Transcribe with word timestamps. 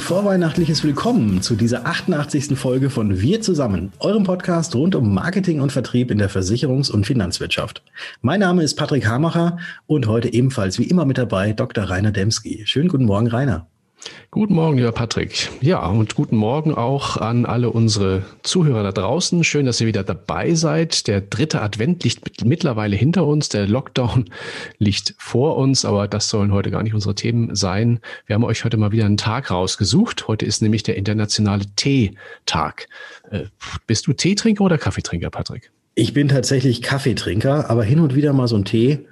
Vorweihnachtliches 0.00 0.82
Willkommen 0.82 1.42
zu 1.42 1.54
dieser 1.54 1.86
88. 1.86 2.58
Folge 2.58 2.90
von 2.90 3.20
Wir 3.20 3.40
zusammen, 3.42 3.92
eurem 4.00 4.24
Podcast 4.24 4.74
rund 4.74 4.94
um 4.94 5.14
Marketing 5.14 5.60
und 5.60 5.70
Vertrieb 5.70 6.10
in 6.10 6.18
der 6.18 6.30
Versicherungs- 6.30 6.90
und 6.90 7.06
Finanzwirtschaft. 7.06 7.82
Mein 8.22 8.40
Name 8.40 8.62
ist 8.62 8.74
Patrick 8.74 9.06
Hamacher 9.06 9.58
und 9.86 10.08
heute 10.08 10.32
ebenfalls 10.32 10.78
wie 10.78 10.84
immer 10.84 11.04
mit 11.04 11.18
dabei 11.18 11.52
Dr. 11.52 11.84
Rainer 11.84 12.10
Demski. 12.10 12.62
Schönen 12.66 12.88
guten 12.88 13.04
Morgen, 13.04 13.28
Rainer. 13.28 13.68
Guten 14.30 14.54
Morgen, 14.54 14.78
lieber 14.78 14.92
Patrick. 14.92 15.50
Ja, 15.60 15.84
und 15.86 16.14
guten 16.14 16.36
Morgen 16.36 16.72
auch 16.72 17.16
an 17.16 17.46
alle 17.46 17.70
unsere 17.70 18.22
Zuhörer 18.42 18.84
da 18.84 18.92
draußen. 18.92 19.42
Schön, 19.42 19.66
dass 19.66 19.80
ihr 19.80 19.88
wieder 19.88 20.04
dabei 20.04 20.54
seid. 20.54 21.08
Der 21.08 21.20
dritte 21.20 21.60
Advent 21.60 22.04
liegt 22.04 22.44
mittlerweile 22.44 22.94
hinter 22.94 23.26
uns. 23.26 23.48
Der 23.48 23.66
Lockdown 23.66 24.26
liegt 24.78 25.14
vor 25.18 25.56
uns, 25.56 25.84
aber 25.84 26.06
das 26.06 26.28
sollen 26.28 26.52
heute 26.52 26.70
gar 26.70 26.82
nicht 26.82 26.94
unsere 26.94 27.14
Themen 27.14 27.54
sein. 27.56 27.98
Wir 28.26 28.34
haben 28.34 28.44
euch 28.44 28.64
heute 28.64 28.76
mal 28.76 28.92
wieder 28.92 29.04
einen 29.04 29.16
Tag 29.16 29.50
rausgesucht. 29.50 30.28
Heute 30.28 30.46
ist 30.46 30.62
nämlich 30.62 30.84
der 30.84 30.96
internationale 30.96 31.64
Teetag. 31.74 32.86
Äh, 33.30 33.46
bist 33.86 34.06
du 34.06 34.12
Teetrinker 34.12 34.64
oder 34.64 34.78
Kaffeetrinker, 34.78 35.30
Patrick? 35.30 35.72
Ich 35.96 36.14
bin 36.14 36.28
tatsächlich 36.28 36.82
Kaffeetrinker, 36.82 37.68
aber 37.68 37.82
hin 37.82 37.98
und 37.98 38.14
wieder 38.14 38.32
mal 38.32 38.46
so 38.46 38.54
einen 38.54 38.64
Tee 38.64 39.06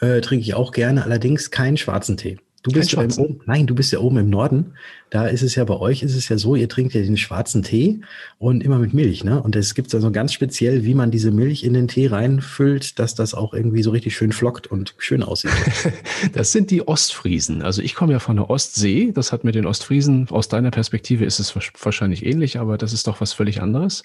äh, 0.00 0.20
trinke 0.20 0.42
ich 0.42 0.54
auch 0.54 0.72
gerne, 0.72 1.04
allerdings 1.04 1.50
keinen 1.50 1.76
schwarzen 1.76 2.16
Tee. 2.16 2.38
Du 2.62 2.72
bist 2.72 2.92
ja 2.92 3.00
oben, 3.00 3.40
nein, 3.46 3.66
du 3.66 3.74
bist 3.74 3.90
ja 3.90 4.00
oben 4.00 4.18
im 4.18 4.28
Norden. 4.28 4.74
Da 5.08 5.26
ist 5.26 5.40
es 5.40 5.54
ja 5.54 5.64
bei 5.64 5.76
euch 5.76 6.02
ist 6.02 6.14
es 6.14 6.28
ja 6.28 6.36
so, 6.36 6.54
ihr 6.54 6.68
trinkt 6.68 6.92
ja 6.92 7.00
den 7.00 7.16
schwarzen 7.16 7.62
Tee 7.62 8.00
und 8.38 8.62
immer 8.62 8.78
mit 8.78 8.92
Milch, 8.92 9.24
ne? 9.24 9.42
Und 9.42 9.56
es 9.56 9.74
gibt 9.74 9.94
also 9.94 10.10
ganz 10.10 10.34
speziell, 10.34 10.84
wie 10.84 10.94
man 10.94 11.10
diese 11.10 11.30
Milch 11.30 11.64
in 11.64 11.72
den 11.72 11.88
Tee 11.88 12.08
reinfüllt, 12.08 12.98
dass 12.98 13.14
das 13.14 13.32
auch 13.32 13.54
irgendwie 13.54 13.82
so 13.82 13.90
richtig 13.90 14.14
schön 14.14 14.30
flockt 14.30 14.66
und 14.66 14.94
schön 14.98 15.22
aussieht. 15.22 15.52
das 16.34 16.52
sind 16.52 16.70
die 16.70 16.86
Ostfriesen. 16.86 17.62
Also 17.62 17.80
ich 17.80 17.94
komme 17.94 18.12
ja 18.12 18.18
von 18.18 18.36
der 18.36 18.50
Ostsee. 18.50 19.10
Das 19.12 19.32
hat 19.32 19.42
mit 19.42 19.54
den 19.54 19.64
Ostfriesen 19.64 20.28
aus 20.28 20.48
deiner 20.48 20.70
Perspektive 20.70 21.24
ist 21.24 21.40
es 21.40 21.54
wahrscheinlich 21.56 22.26
ähnlich, 22.26 22.58
aber 22.58 22.76
das 22.76 22.92
ist 22.92 23.06
doch 23.06 23.22
was 23.22 23.32
völlig 23.32 23.62
anderes. 23.62 24.04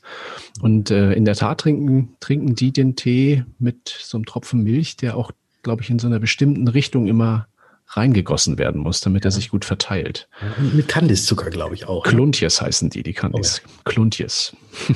Und 0.62 0.92
äh, 0.92 1.12
in 1.12 1.26
der 1.26 1.36
Tat 1.36 1.60
trinken 1.60 2.16
trinken 2.22 2.56
die 2.56 2.72
den 2.72 2.96
Tee 2.96 3.44
mit 3.60 3.90
so 3.90 4.18
einem 4.18 4.26
Tropfen 4.26 4.64
Milch, 4.64 4.96
der 4.96 5.18
auch, 5.18 5.32
glaube 5.62 5.82
ich, 5.82 5.90
in 5.90 6.00
so 6.00 6.08
einer 6.08 6.20
bestimmten 6.20 6.70
Richtung 6.70 7.08
immer 7.08 7.48
reingegossen 7.88 8.58
werden 8.58 8.82
muss, 8.82 9.02
damit 9.02 9.24
ja. 9.24 9.30
er 9.30 9.32
sich 9.32 9.50
gut 9.50 9.66
verteilt. 9.66 10.28
Mit 10.74 10.88
Kandiszucker, 10.88 11.50
glaube 11.50 11.76
ich 11.76 11.88
auch. 11.88 12.04
Kluntjes 12.04 12.60
ne? 12.60 12.68
heißen 12.68 12.90
die, 12.90 13.04
die 13.04 13.14
Kandis. 13.14 13.62
Oh, 13.64 13.68
ja. 13.68 13.74
Kluntjes. 13.86 14.56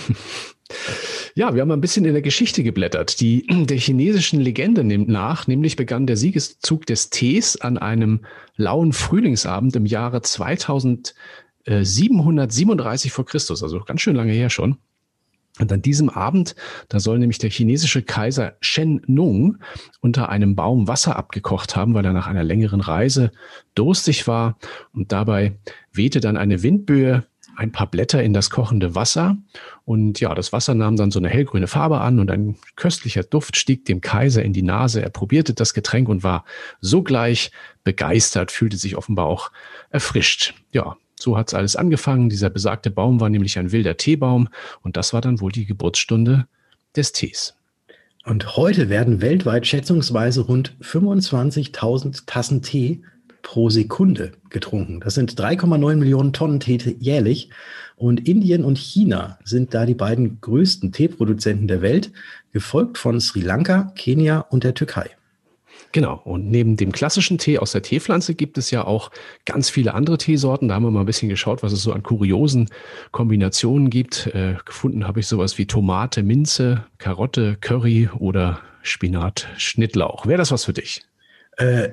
ja, 1.35 1.53
wir 1.53 1.61
haben 1.61 1.71
ein 1.71 1.81
bisschen 1.81 2.05
in 2.05 2.13
der 2.13 2.21
Geschichte 2.21 2.63
geblättert. 2.63 3.19
Die 3.21 3.45
der 3.47 3.77
chinesischen 3.77 4.41
Legende 4.41 4.83
nimmt 4.83 5.09
nach, 5.09 5.47
nämlich 5.47 5.75
begann 5.75 6.07
der 6.07 6.17
Siegeszug 6.17 6.85
des 6.85 7.09
Tees 7.09 7.59
an 7.61 7.77
einem 7.77 8.21
lauen 8.55 8.93
Frühlingsabend 8.93 9.75
im 9.75 9.85
Jahre 9.85 10.21
2737 10.21 13.11
vor 13.11 13.25
Christus, 13.25 13.61
also 13.63 13.79
ganz 13.81 14.01
schön 14.01 14.15
lange 14.15 14.33
her 14.33 14.49
schon. 14.49 14.77
Und 15.59 15.71
an 15.71 15.81
diesem 15.81 16.09
Abend, 16.09 16.55
da 16.87 16.99
soll 16.99 17.19
nämlich 17.19 17.37
der 17.37 17.49
chinesische 17.49 18.01
Kaiser 18.01 18.55
Shen 18.61 19.01
Nung 19.07 19.57
unter 20.01 20.29
einem 20.29 20.55
Baum 20.55 20.87
Wasser 20.87 21.17
abgekocht 21.17 21.75
haben, 21.75 21.93
weil 21.93 22.05
er 22.05 22.13
nach 22.13 22.27
einer 22.27 22.43
längeren 22.43 22.81
Reise 22.81 23.31
durstig 23.75 24.27
war. 24.27 24.57
Und 24.93 25.11
dabei 25.11 25.57
wehte 25.91 26.21
dann 26.21 26.37
eine 26.37 26.63
Windböe 26.63 27.25
ein 27.59 27.73
paar 27.73 27.87
Blätter 27.87 28.23
in 28.23 28.31
das 28.33 28.49
kochende 28.49 28.95
Wasser. 28.95 29.37
Und 29.83 30.21
ja, 30.21 30.33
das 30.33 30.53
Wasser 30.53 30.75
nahm 30.75 30.95
dann 30.95 31.11
so 31.11 31.19
eine 31.19 31.27
hellgrüne 31.27 31.67
Farbe 31.67 31.99
an 31.99 32.19
und 32.19 32.31
ein 32.31 32.55
köstlicher 32.77 33.23
Duft 33.23 33.57
stieg 33.57 33.83
dem 33.83 33.99
Kaiser 33.99 34.43
in 34.43 34.53
die 34.53 34.61
Nase. 34.61 35.01
Er 35.01 35.09
probierte 35.09 35.53
das 35.53 35.73
Getränk 35.73 36.07
und 36.07 36.23
war 36.23 36.45
sogleich 36.79 37.51
begeistert, 37.83 38.51
fühlte 38.51 38.77
sich 38.77 38.95
offenbar 38.95 39.25
auch 39.25 39.51
erfrischt. 39.89 40.53
Ja, 40.71 40.95
so 41.21 41.37
hat 41.37 41.49
es 41.49 41.53
alles 41.53 41.75
angefangen. 41.75 42.29
Dieser 42.29 42.49
besagte 42.49 42.89
Baum 42.89 43.19
war 43.19 43.29
nämlich 43.29 43.59
ein 43.59 43.71
wilder 43.71 43.97
Teebaum 43.97 44.49
und 44.81 44.97
das 44.97 45.13
war 45.13 45.21
dann 45.21 45.41
wohl 45.41 45.51
die 45.51 45.65
Geburtsstunde 45.65 46.47
des 46.95 47.11
Tees. 47.11 47.55
Und 48.25 48.57
heute 48.57 48.89
werden 48.89 49.21
weltweit 49.21 49.65
schätzungsweise 49.65 50.41
rund 50.41 50.75
25.000 50.81 52.23
Tassen 52.25 52.61
Tee 52.61 53.01
pro 53.41 53.69
Sekunde 53.69 54.33
getrunken. 54.49 54.99
Das 54.99 55.15
sind 55.15 55.39
3,9 55.39 55.95
Millionen 55.95 56.33
Tonnen 56.33 56.59
Tee 56.59 56.97
jährlich. 56.99 57.49
Und 57.95 58.27
Indien 58.27 58.63
und 58.63 58.77
China 58.77 59.39
sind 59.43 59.73
da 59.73 59.85
die 59.85 59.95
beiden 59.95 60.39
größten 60.41 60.91
Teeproduzenten 60.91 61.67
der 61.67 61.81
Welt, 61.81 62.11
gefolgt 62.51 62.97
von 62.97 63.19
Sri 63.19 63.41
Lanka, 63.41 63.91
Kenia 63.95 64.39
und 64.39 64.63
der 64.63 64.73
Türkei. 64.73 65.09
Genau. 65.91 66.21
Und 66.23 66.49
neben 66.49 66.77
dem 66.77 66.91
klassischen 66.91 67.37
Tee 67.37 67.57
aus 67.57 67.71
der 67.71 67.81
Teepflanze 67.81 68.35
gibt 68.35 68.57
es 68.57 68.69
ja 68.71 68.85
auch 68.85 69.11
ganz 69.45 69.69
viele 69.69 69.93
andere 69.93 70.17
Teesorten. 70.17 70.67
Da 70.67 70.75
haben 70.75 70.83
wir 70.83 70.91
mal 70.91 71.01
ein 71.01 71.05
bisschen 71.05 71.29
geschaut, 71.29 71.63
was 71.63 71.71
es 71.71 71.81
so 71.81 71.93
an 71.93 72.03
kuriosen 72.03 72.69
Kombinationen 73.11 73.89
gibt. 73.89 74.27
Äh, 74.27 74.55
gefunden 74.65 75.07
habe 75.07 75.19
ich 75.19 75.27
sowas 75.27 75.57
wie 75.57 75.65
Tomate, 75.65 76.21
Minze, 76.21 76.85
Karotte, 76.99 77.57
Curry 77.59 78.09
oder 78.19 78.59
Spinat, 78.83 79.47
Schnittlauch. 79.57 80.27
Wäre 80.27 80.37
das 80.37 80.51
was 80.51 80.65
für 80.65 80.73
dich? 80.73 81.03
Äh, 81.59 81.89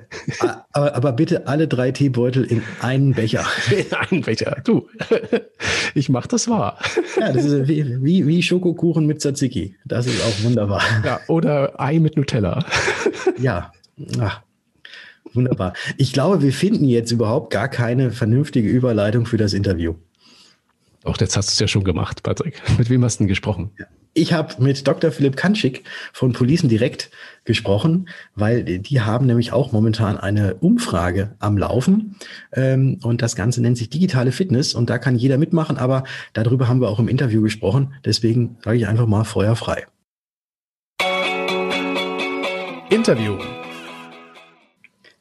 aber, 0.70 0.94
aber, 0.94 1.12
bitte 1.12 1.48
alle 1.48 1.66
drei 1.66 1.90
Teebeutel 1.90 2.44
in 2.44 2.62
einen 2.82 3.14
Becher. 3.14 3.44
In 3.76 3.92
einen 3.92 4.22
Becher. 4.22 4.58
Du, 4.62 4.86
ich 5.94 6.08
mach 6.08 6.28
das 6.28 6.48
wahr. 6.48 6.78
Ja, 7.18 7.32
das 7.32 7.46
ist 7.46 7.66
wie, 7.66 8.00
wie, 8.00 8.26
wie 8.28 8.42
Schokokuchen 8.44 9.06
mit 9.06 9.20
Tzatziki. 9.20 9.74
Das 9.84 10.06
ist 10.06 10.22
auch 10.22 10.44
wunderbar. 10.44 10.82
Ja, 11.04 11.18
oder 11.26 11.80
Ei 11.80 11.98
mit 11.98 12.16
Nutella. 12.16 12.64
Ja, 13.38 13.72
Ach, 14.20 14.42
wunderbar. 15.32 15.72
Ich 15.96 16.12
glaube, 16.12 16.42
wir 16.42 16.52
finden 16.52 16.84
jetzt 16.84 17.10
überhaupt 17.10 17.50
gar 17.50 17.68
keine 17.68 18.10
vernünftige 18.10 18.68
Überleitung 18.68 19.26
für 19.26 19.36
das 19.36 19.52
Interview. 19.52 19.94
Doch, 21.02 21.20
jetzt 21.20 21.36
hast 21.36 21.48
du 21.48 21.52
es 21.52 21.58
ja 21.60 21.68
schon 21.68 21.84
gemacht, 21.84 22.22
Patrick. 22.22 22.60
Mit 22.78 22.90
wem 22.90 23.04
hast 23.04 23.16
du 23.16 23.22
denn 23.22 23.28
gesprochen? 23.28 23.70
Ich 24.18 24.32
habe 24.32 24.54
mit 24.62 24.88
Dr. 24.88 25.10
Philipp 25.10 25.36
Kanschik 25.36 25.84
von 26.14 26.32
Policen 26.32 26.70
direkt 26.70 27.10
gesprochen, 27.44 28.08
weil 28.34 28.64
die 28.64 29.02
haben 29.02 29.26
nämlich 29.26 29.52
auch 29.52 29.72
momentan 29.72 30.16
eine 30.16 30.54
Umfrage 30.54 31.34
am 31.38 31.58
Laufen. 31.58 32.16
Ähm, 32.54 32.98
und 33.02 33.20
das 33.20 33.36
Ganze 33.36 33.60
nennt 33.60 33.76
sich 33.76 33.90
digitale 33.90 34.32
Fitness 34.32 34.72
und 34.72 34.88
da 34.88 34.96
kann 34.96 35.16
jeder 35.16 35.36
mitmachen, 35.36 35.76
aber 35.76 36.04
darüber 36.32 36.66
haben 36.66 36.80
wir 36.80 36.88
auch 36.88 36.98
im 36.98 37.08
Interview 37.08 37.42
gesprochen. 37.42 37.92
Deswegen 38.06 38.56
sage 38.64 38.78
ich 38.78 38.86
einfach 38.86 39.06
mal 39.06 39.24
Feuer 39.24 39.54
frei. 39.54 39.84
Interview. 42.88 43.36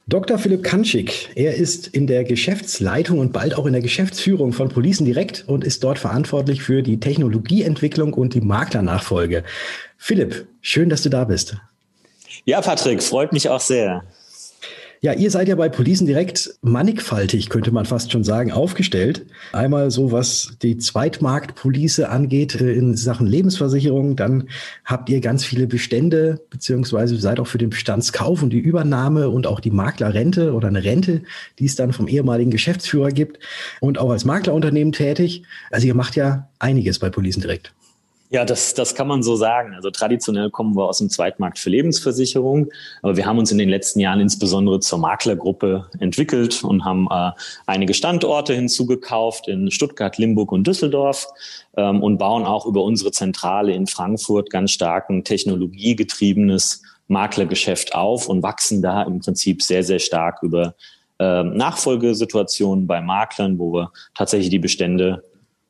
Dr. 0.07 0.37
Philipp 0.37 0.61
Kanschik, 0.61 1.31
er 1.33 1.55
ist 1.55 1.87
in 1.87 2.05
der 2.05 2.23
Geschäftsleitung 2.25 3.17
und 3.17 3.33
bald 3.33 3.57
auch 3.57 3.65
in 3.65 3.73
der 3.73 3.81
Geschäftsführung 3.81 4.53
von 4.53 4.69
Policen 4.69 5.03
direkt 5.03 5.45
und 5.47 5.63
ist 5.63 5.83
dort 5.83 5.97
verantwortlich 5.97 6.61
für 6.61 6.83
die 6.83 6.99
Technologieentwicklung 6.99 8.13
und 8.13 8.35
die 8.35 8.41
Maklernachfolge. 8.41 9.43
Philipp, 9.97 10.47
schön, 10.61 10.89
dass 10.89 11.01
du 11.01 11.09
da 11.09 11.23
bist. 11.23 11.57
Ja, 12.43 12.61
Patrick, 12.61 13.01
freut 13.01 13.33
mich 13.33 13.49
auch 13.49 13.59
sehr. 13.59 14.03
Ja, 15.05 15.13
ihr 15.13 15.29
seid 15.29 15.47
ja 15.47 15.53
bei 15.53 15.69
Policen 15.69 16.07
direkt 16.07 16.55
mannigfaltig, 16.63 17.49
könnte 17.49 17.69
man 17.69 17.85
fast 17.85 18.11
schon 18.11 18.23
sagen, 18.23 18.51
aufgestellt. 18.51 19.27
Einmal 19.53 19.91
so, 19.91 20.11
was 20.11 20.57
die 20.63 20.77
Zweitmarktpolice 20.77 22.09
angeht 22.09 22.59
äh, 22.59 22.73
in 22.73 22.97
Sachen 22.97 23.27
Lebensversicherung. 23.27 24.15
Dann 24.15 24.49
habt 24.83 25.07
ihr 25.11 25.21
ganz 25.21 25.45
viele 25.45 25.67
Bestände, 25.67 26.41
beziehungsweise 26.49 27.17
seid 27.17 27.39
auch 27.39 27.45
für 27.45 27.59
den 27.59 27.69
Bestandskauf 27.69 28.41
und 28.41 28.49
die 28.49 28.57
Übernahme 28.57 29.29
und 29.29 29.45
auch 29.45 29.59
die 29.59 29.69
Maklerrente 29.69 30.53
oder 30.53 30.69
eine 30.69 30.83
Rente, 30.83 31.21
die 31.59 31.65
es 31.65 31.75
dann 31.75 31.93
vom 31.93 32.07
ehemaligen 32.07 32.49
Geschäftsführer 32.49 33.09
gibt 33.09 33.37
und 33.81 33.99
auch 33.99 34.09
als 34.09 34.25
Maklerunternehmen 34.25 34.91
tätig. 34.91 35.43
Also 35.69 35.85
ihr 35.85 35.93
macht 35.93 36.15
ja 36.15 36.49
einiges 36.57 36.97
bei 36.97 37.11
Policen 37.11 37.41
direkt. 37.41 37.75
Ja, 38.31 38.43
das, 38.43 38.73
das 38.73 38.95
kann 38.95 39.07
man 39.07 39.21
so 39.21 39.35
sagen. 39.35 39.75
Also 39.75 39.91
traditionell 39.91 40.49
kommen 40.49 40.75
wir 40.75 40.85
aus 40.89 40.97
dem 40.97 41.09
Zweitmarkt 41.09 41.59
für 41.59 41.69
Lebensversicherung, 41.69 42.71
aber 43.03 43.17
wir 43.17 43.25
haben 43.27 43.37
uns 43.37 43.51
in 43.51 43.59
den 43.59 43.69
letzten 43.69 43.99
Jahren 43.99 44.19
insbesondere 44.19 44.79
zur 44.79 44.97
Maklergruppe 44.97 45.87
entwickelt 45.99 46.63
und 46.63 46.83
haben 46.83 47.07
äh, 47.11 47.31
einige 47.67 47.93
Standorte 47.93 48.53
hinzugekauft 48.55 49.47
in 49.47 49.69
Stuttgart, 49.69 50.17
Limburg 50.17 50.51
und 50.51 50.65
Düsseldorf 50.65 51.27
ähm, 51.77 52.01
und 52.01 52.17
bauen 52.17 52.45
auch 52.45 52.65
über 52.65 52.83
unsere 52.83 53.11
Zentrale 53.11 53.73
in 53.73 53.85
Frankfurt 53.85 54.49
ganz 54.49 54.71
starken 54.71 55.23
technologiegetriebenes 55.23 56.81
Maklergeschäft 57.07 57.93
auf 57.93 58.27
und 58.27 58.41
wachsen 58.41 58.81
da 58.81 59.03
im 59.03 59.19
Prinzip 59.19 59.61
sehr, 59.61 59.83
sehr 59.83 59.99
stark 59.99 60.41
über 60.41 60.73
äh, 61.19 61.43
Nachfolgesituationen 61.43 62.87
bei 62.87 63.01
Maklern, 63.01 63.59
wo 63.59 63.71
wir 63.73 63.91
tatsächlich 64.15 64.49
die 64.49 64.59
Bestände 64.59 65.23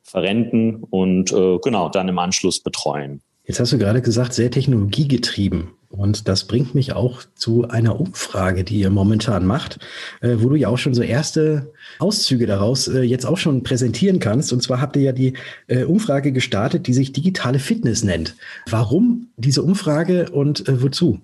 verrenten 0.06 0.76
und 0.90 1.32
äh, 1.32 1.58
genau 1.58 1.88
dann 1.88 2.08
im 2.08 2.18
Anschluss 2.18 2.60
betreuen. 2.60 3.20
Jetzt 3.44 3.60
hast 3.60 3.72
du 3.72 3.78
gerade 3.78 4.02
gesagt, 4.02 4.34
sehr 4.34 4.50
technologiegetrieben. 4.50 5.70
Und 5.88 6.26
das 6.26 6.44
bringt 6.44 6.74
mich 6.74 6.94
auch 6.94 7.22
zu 7.36 7.68
einer 7.68 8.00
Umfrage, 8.00 8.64
die 8.64 8.80
ihr 8.80 8.90
momentan 8.90 9.46
macht, 9.46 9.78
äh, 10.20 10.36
wo 10.38 10.48
du 10.48 10.56
ja 10.56 10.68
auch 10.68 10.78
schon 10.78 10.94
so 10.94 11.02
erste 11.02 11.72
Auszüge 12.00 12.46
daraus 12.46 12.88
äh, 12.88 13.02
jetzt 13.02 13.24
auch 13.24 13.38
schon 13.38 13.62
präsentieren 13.62 14.18
kannst. 14.18 14.52
Und 14.52 14.62
zwar 14.62 14.80
habt 14.80 14.96
ihr 14.96 15.02
ja 15.02 15.12
die 15.12 15.34
äh, 15.68 15.84
Umfrage 15.84 16.32
gestartet, 16.32 16.86
die 16.88 16.92
sich 16.92 17.12
digitale 17.12 17.60
Fitness 17.60 18.02
nennt. 18.02 18.34
Warum 18.68 19.28
diese 19.36 19.62
Umfrage 19.62 20.30
und 20.30 20.68
äh, 20.68 20.82
wozu? 20.82 21.20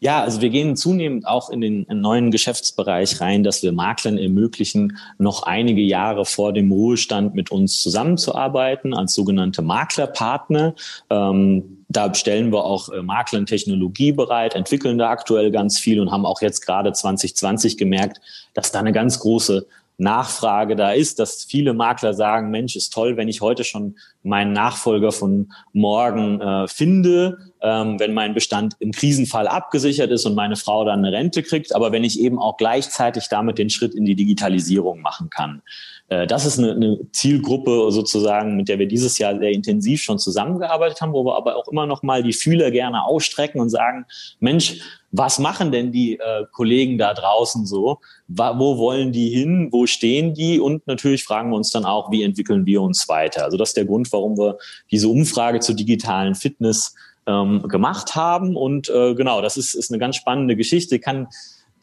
Ja, 0.00 0.22
also 0.22 0.40
wir 0.40 0.50
gehen 0.50 0.76
zunehmend 0.76 1.26
auch 1.26 1.50
in 1.50 1.60
den 1.60 1.86
neuen 1.88 2.30
Geschäftsbereich 2.30 3.20
rein, 3.20 3.44
dass 3.44 3.62
wir 3.62 3.72
Maklern 3.72 4.18
ermöglichen, 4.18 4.96
noch 5.18 5.44
einige 5.44 5.82
Jahre 5.82 6.24
vor 6.24 6.52
dem 6.52 6.72
Ruhestand 6.72 7.34
mit 7.34 7.50
uns 7.50 7.80
zusammenzuarbeiten 7.80 8.94
als 8.94 9.14
sogenannte 9.14 9.62
Maklerpartner. 9.62 10.74
Ähm, 11.10 11.84
da 11.88 12.12
stellen 12.14 12.52
wir 12.52 12.64
auch 12.64 12.88
äh, 12.88 13.02
Maklern 13.02 13.46
Technologie 13.46 14.12
bereit, 14.12 14.54
entwickeln 14.54 14.98
da 14.98 15.10
aktuell 15.10 15.50
ganz 15.50 15.78
viel 15.78 16.00
und 16.00 16.10
haben 16.10 16.26
auch 16.26 16.42
jetzt 16.42 16.66
gerade 16.66 16.92
2020 16.92 17.76
gemerkt, 17.76 18.20
dass 18.52 18.72
da 18.72 18.80
eine 18.80 18.92
ganz 18.92 19.20
große 19.20 19.66
Nachfrage 19.96 20.74
da 20.74 20.92
ist, 20.92 21.18
dass 21.20 21.44
viele 21.44 21.72
Makler 21.72 22.14
sagen, 22.14 22.50
Mensch, 22.50 22.74
ist 22.74 22.92
toll, 22.92 23.16
wenn 23.16 23.28
ich 23.28 23.40
heute 23.40 23.62
schon 23.62 23.96
meinen 24.24 24.52
Nachfolger 24.52 25.12
von 25.12 25.52
morgen 25.72 26.40
äh, 26.40 26.66
finde, 26.66 27.38
ähm, 27.62 28.00
wenn 28.00 28.14
mein 28.14 28.34
Bestand 28.34 28.74
im 28.80 28.90
Krisenfall 28.92 29.46
abgesichert 29.46 30.10
ist 30.10 30.24
und 30.26 30.34
meine 30.34 30.56
Frau 30.56 30.84
dann 30.84 31.04
eine 31.04 31.16
Rente 31.16 31.42
kriegt, 31.42 31.74
aber 31.74 31.92
wenn 31.92 32.04
ich 32.04 32.18
eben 32.18 32.38
auch 32.38 32.56
gleichzeitig 32.56 33.28
damit 33.28 33.58
den 33.58 33.70
Schritt 33.70 33.94
in 33.94 34.04
die 34.04 34.16
Digitalisierung 34.16 35.00
machen 35.00 35.30
kann. 35.30 35.62
Äh, 36.08 36.26
das 36.26 36.46
ist 36.46 36.58
eine, 36.58 36.72
eine 36.72 36.98
Zielgruppe 37.12 37.90
sozusagen, 37.90 38.56
mit 38.56 38.68
der 38.68 38.78
wir 38.78 38.88
dieses 38.88 39.18
Jahr 39.18 39.38
sehr 39.38 39.50
intensiv 39.50 40.02
schon 40.02 40.18
zusammengearbeitet 40.18 41.00
haben, 41.00 41.12
wo 41.12 41.24
wir 41.24 41.36
aber 41.36 41.56
auch 41.56 41.68
immer 41.68 41.86
noch 41.86 42.02
mal 42.02 42.22
die 42.22 42.32
Fühler 42.32 42.70
gerne 42.70 43.04
ausstrecken 43.04 43.60
und 43.60 43.68
sagen, 43.68 44.06
Mensch, 44.40 44.80
was 45.16 45.38
machen 45.38 45.70
denn 45.70 45.92
die 45.92 46.18
äh, 46.18 46.44
Kollegen 46.50 46.98
da 46.98 47.14
draußen 47.14 47.66
so? 47.66 48.00
wo 48.26 48.78
wollen 48.78 49.12
die 49.12 49.28
hin? 49.28 49.68
Wo 49.70 49.86
stehen 49.86 50.34
die? 50.34 50.58
Und 50.58 50.86
natürlich 50.86 51.24
fragen 51.24 51.50
wir 51.50 51.56
uns 51.56 51.70
dann 51.70 51.84
auch, 51.84 52.10
wie 52.10 52.22
entwickeln 52.22 52.64
wir 52.64 52.80
uns 52.80 53.08
weiter? 53.08 53.44
Also 53.44 53.56
das 53.56 53.70
ist 53.70 53.76
der 53.76 53.84
Grund, 53.84 54.08
warum 54.14 54.38
wir 54.38 54.56
diese 54.90 55.08
Umfrage 55.08 55.60
zur 55.60 55.74
digitalen 55.74 56.34
Fitness 56.34 56.94
ähm, 57.26 57.62
gemacht 57.68 58.14
haben. 58.14 58.56
Und 58.56 58.88
äh, 58.88 59.14
genau, 59.14 59.42
das 59.42 59.56
ist, 59.56 59.74
ist 59.74 59.90
eine 59.90 59.98
ganz 59.98 60.16
spannende 60.16 60.56
Geschichte. 60.56 60.98
Kann 60.98 61.28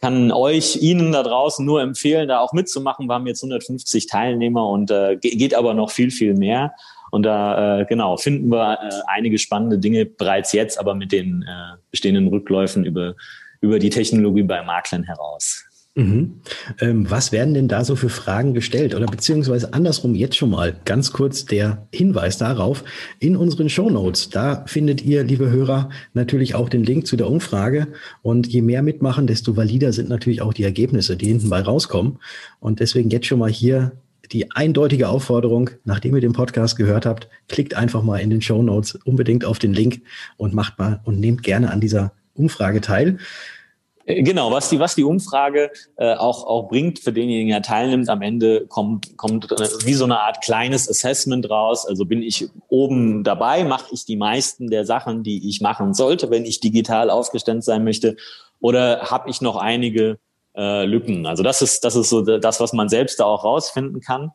kann 0.01 0.31
euch, 0.31 0.77
Ihnen 0.81 1.11
da 1.11 1.21
draußen 1.21 1.63
nur 1.63 1.79
empfehlen, 1.79 2.27
da 2.27 2.39
auch 2.39 2.53
mitzumachen. 2.53 3.05
Wir 3.05 3.13
haben 3.13 3.27
jetzt 3.27 3.43
150 3.43 4.07
Teilnehmer 4.07 4.67
und 4.67 4.89
äh, 4.89 5.17
geht 5.17 5.53
aber 5.53 5.75
noch 5.75 5.91
viel, 5.91 6.09
viel 6.09 6.33
mehr. 6.33 6.73
Und 7.11 7.23
da, 7.23 7.81
äh, 7.81 7.85
genau, 7.85 8.17
finden 8.17 8.49
wir 8.49 8.79
äh, 8.81 8.89
einige 9.05 9.37
spannende 9.37 9.77
Dinge 9.77 10.05
bereits 10.05 10.53
jetzt, 10.53 10.79
aber 10.79 10.95
mit 10.95 11.11
den 11.11 11.43
äh, 11.43 11.77
bestehenden 11.91 12.29
Rückläufen 12.29 12.83
über, 12.83 13.15
über 13.59 13.77
die 13.77 13.91
Technologie 13.91 14.43
bei 14.43 14.63
Maklern 14.63 15.03
heraus. 15.03 15.65
Mhm. 15.93 16.39
Ähm, 16.79 17.11
was 17.11 17.33
werden 17.33 17.53
denn 17.53 17.67
da 17.67 17.83
so 17.83 17.97
für 17.97 18.07
Fragen 18.07 18.53
gestellt? 18.53 18.95
Oder 18.95 19.07
beziehungsweise 19.07 19.73
andersrum 19.73 20.15
jetzt 20.15 20.37
schon 20.37 20.49
mal 20.49 20.73
ganz 20.85 21.11
kurz 21.11 21.43
der 21.43 21.87
Hinweis 21.93 22.37
darauf. 22.37 22.85
In 23.19 23.35
unseren 23.35 23.67
Show 23.67 23.89
Notes, 23.89 24.29
da 24.29 24.63
findet 24.67 25.03
ihr, 25.03 25.25
liebe 25.25 25.49
Hörer, 25.49 25.89
natürlich 26.13 26.55
auch 26.55 26.69
den 26.69 26.85
Link 26.85 27.07
zu 27.07 27.17
der 27.17 27.29
Umfrage. 27.29 27.87
Und 28.21 28.47
je 28.47 28.61
mehr 28.61 28.83
mitmachen, 28.83 29.27
desto 29.27 29.57
valider 29.57 29.91
sind 29.91 30.07
natürlich 30.07 30.41
auch 30.41 30.53
die 30.53 30.63
Ergebnisse, 30.63 31.17
die 31.17 31.27
hinten 31.27 31.49
bei 31.49 31.61
rauskommen. 31.61 32.19
Und 32.61 32.79
deswegen 32.79 33.09
jetzt 33.09 33.27
schon 33.27 33.39
mal 33.39 33.51
hier 33.51 33.91
die 34.31 34.49
eindeutige 34.51 35.09
Aufforderung, 35.09 35.71
nachdem 35.83 36.15
ihr 36.15 36.21
den 36.21 36.31
Podcast 36.31 36.77
gehört 36.77 37.05
habt, 37.05 37.27
klickt 37.49 37.73
einfach 37.73 38.01
mal 38.01 38.19
in 38.19 38.29
den 38.29 38.41
Show 38.41 38.63
Notes 38.63 38.95
unbedingt 39.03 39.43
auf 39.43 39.59
den 39.59 39.73
Link 39.73 40.03
und 40.37 40.53
macht 40.53 40.79
mal 40.79 41.01
und 41.03 41.19
nehmt 41.19 41.43
gerne 41.43 41.69
an 41.69 41.81
dieser 41.81 42.13
Umfrage 42.33 42.79
teil. 42.79 43.17
Äh, 44.11 44.23
genau, 44.23 44.51
was 44.51 44.69
die, 44.69 44.79
was 44.79 44.95
die 44.95 45.03
Umfrage 45.03 45.71
äh, 45.97 46.13
auch, 46.15 46.45
auch 46.45 46.69
bringt 46.69 46.99
für 46.99 47.13
denjenigen, 47.13 47.49
der 47.49 47.61
teilnimmt, 47.61 48.09
am 48.09 48.21
Ende 48.21 48.65
kommt, 48.67 49.17
kommt 49.17 49.51
äh, 49.51 49.67
wie 49.85 49.93
so 49.93 50.05
eine 50.05 50.19
Art 50.19 50.41
kleines 50.41 50.89
Assessment 50.89 51.49
raus. 51.49 51.85
Also 51.85 52.05
bin 52.05 52.21
ich 52.21 52.49
oben 52.69 53.23
dabei, 53.23 53.63
mache 53.63 53.87
ich 53.91 54.05
die 54.05 54.17
meisten 54.17 54.69
der 54.69 54.85
Sachen, 54.85 55.23
die 55.23 55.47
ich 55.49 55.61
machen 55.61 55.93
sollte, 55.93 56.29
wenn 56.29 56.45
ich 56.45 56.59
digital 56.59 57.09
aufgestellt 57.09 57.63
sein 57.63 57.83
möchte, 57.83 58.15
oder 58.59 59.01
habe 59.09 59.29
ich 59.29 59.41
noch 59.41 59.55
einige 59.55 60.19
äh, 60.55 60.85
Lücken? 60.85 61.25
Also 61.25 61.41
das 61.41 61.61
ist, 61.61 61.83
das 61.83 61.95
ist 61.95 62.09
so 62.09 62.21
das, 62.21 62.59
was 62.59 62.73
man 62.73 62.89
selbst 62.89 63.19
da 63.19 63.25
auch 63.25 63.43
rausfinden 63.43 64.01
kann. 64.01 64.31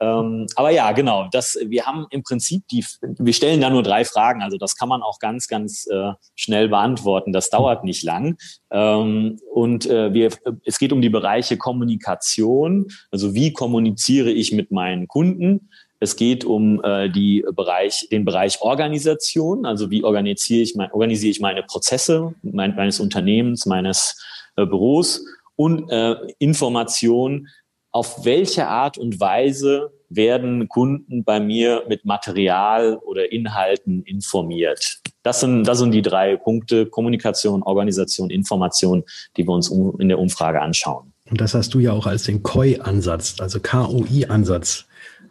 Ähm, 0.00 0.46
aber 0.56 0.70
ja, 0.70 0.92
genau. 0.92 1.28
Das, 1.30 1.58
wir 1.62 1.84
haben 1.84 2.06
im 2.10 2.22
Prinzip 2.22 2.66
die, 2.68 2.84
wir 3.02 3.32
stellen 3.32 3.60
da 3.60 3.68
nur 3.68 3.82
drei 3.82 4.04
Fragen. 4.04 4.42
Also 4.42 4.56
das 4.56 4.74
kann 4.74 4.88
man 4.88 5.02
auch 5.02 5.18
ganz, 5.18 5.46
ganz 5.46 5.86
äh, 5.86 6.12
schnell 6.34 6.68
beantworten. 6.68 7.32
Das 7.32 7.50
dauert 7.50 7.84
nicht 7.84 8.02
lang. 8.02 8.36
Ähm, 8.70 9.38
und 9.52 9.86
äh, 9.86 10.12
wir, 10.14 10.30
es 10.64 10.78
geht 10.78 10.92
um 10.92 11.02
die 11.02 11.10
Bereiche 11.10 11.58
Kommunikation. 11.58 12.86
Also 13.10 13.34
wie 13.34 13.52
kommuniziere 13.52 14.30
ich 14.30 14.52
mit 14.52 14.70
meinen 14.70 15.06
Kunden? 15.06 15.68
Es 16.02 16.16
geht 16.16 16.46
um 16.46 16.82
äh, 16.82 17.10
die 17.10 17.44
Bereich, 17.54 18.08
den 18.10 18.24
Bereich 18.24 18.62
Organisation. 18.62 19.66
Also 19.66 19.90
wie 19.90 20.02
organisiere 20.02 20.62
ich, 20.62 20.74
mein, 20.74 20.90
organisiere 20.92 21.30
ich 21.30 21.40
meine 21.40 21.62
Prozesse 21.62 22.34
mein, 22.42 22.74
meines 22.74 23.00
Unternehmens, 23.00 23.66
meines 23.66 24.18
äh, 24.56 24.64
Büros 24.64 25.22
und 25.56 25.90
äh, 25.90 26.16
Information 26.38 27.48
auf 27.92 28.24
welche 28.24 28.66
Art 28.68 28.98
und 28.98 29.20
Weise 29.20 29.92
werden 30.08 30.68
Kunden 30.68 31.24
bei 31.24 31.40
mir 31.40 31.84
mit 31.88 32.04
Material 32.04 32.96
oder 32.96 33.32
Inhalten 33.32 34.02
informiert? 34.02 35.00
Das 35.22 35.40
sind, 35.40 35.64
das 35.64 35.78
sind 35.78 35.92
die 35.92 36.02
drei 36.02 36.36
Punkte, 36.36 36.86
Kommunikation, 36.86 37.62
Organisation, 37.62 38.30
Information, 38.30 39.04
die 39.36 39.46
wir 39.46 39.52
uns 39.52 39.70
in 39.70 40.08
der 40.08 40.18
Umfrage 40.18 40.60
anschauen. 40.60 41.12
Und 41.30 41.40
das 41.40 41.54
hast 41.54 41.74
du 41.74 41.78
ja 41.78 41.92
auch 41.92 42.06
als 42.06 42.24
den 42.24 42.42
KOI-Ansatz, 42.42 43.36
also 43.40 43.60
KOI-Ansatz 43.60 44.86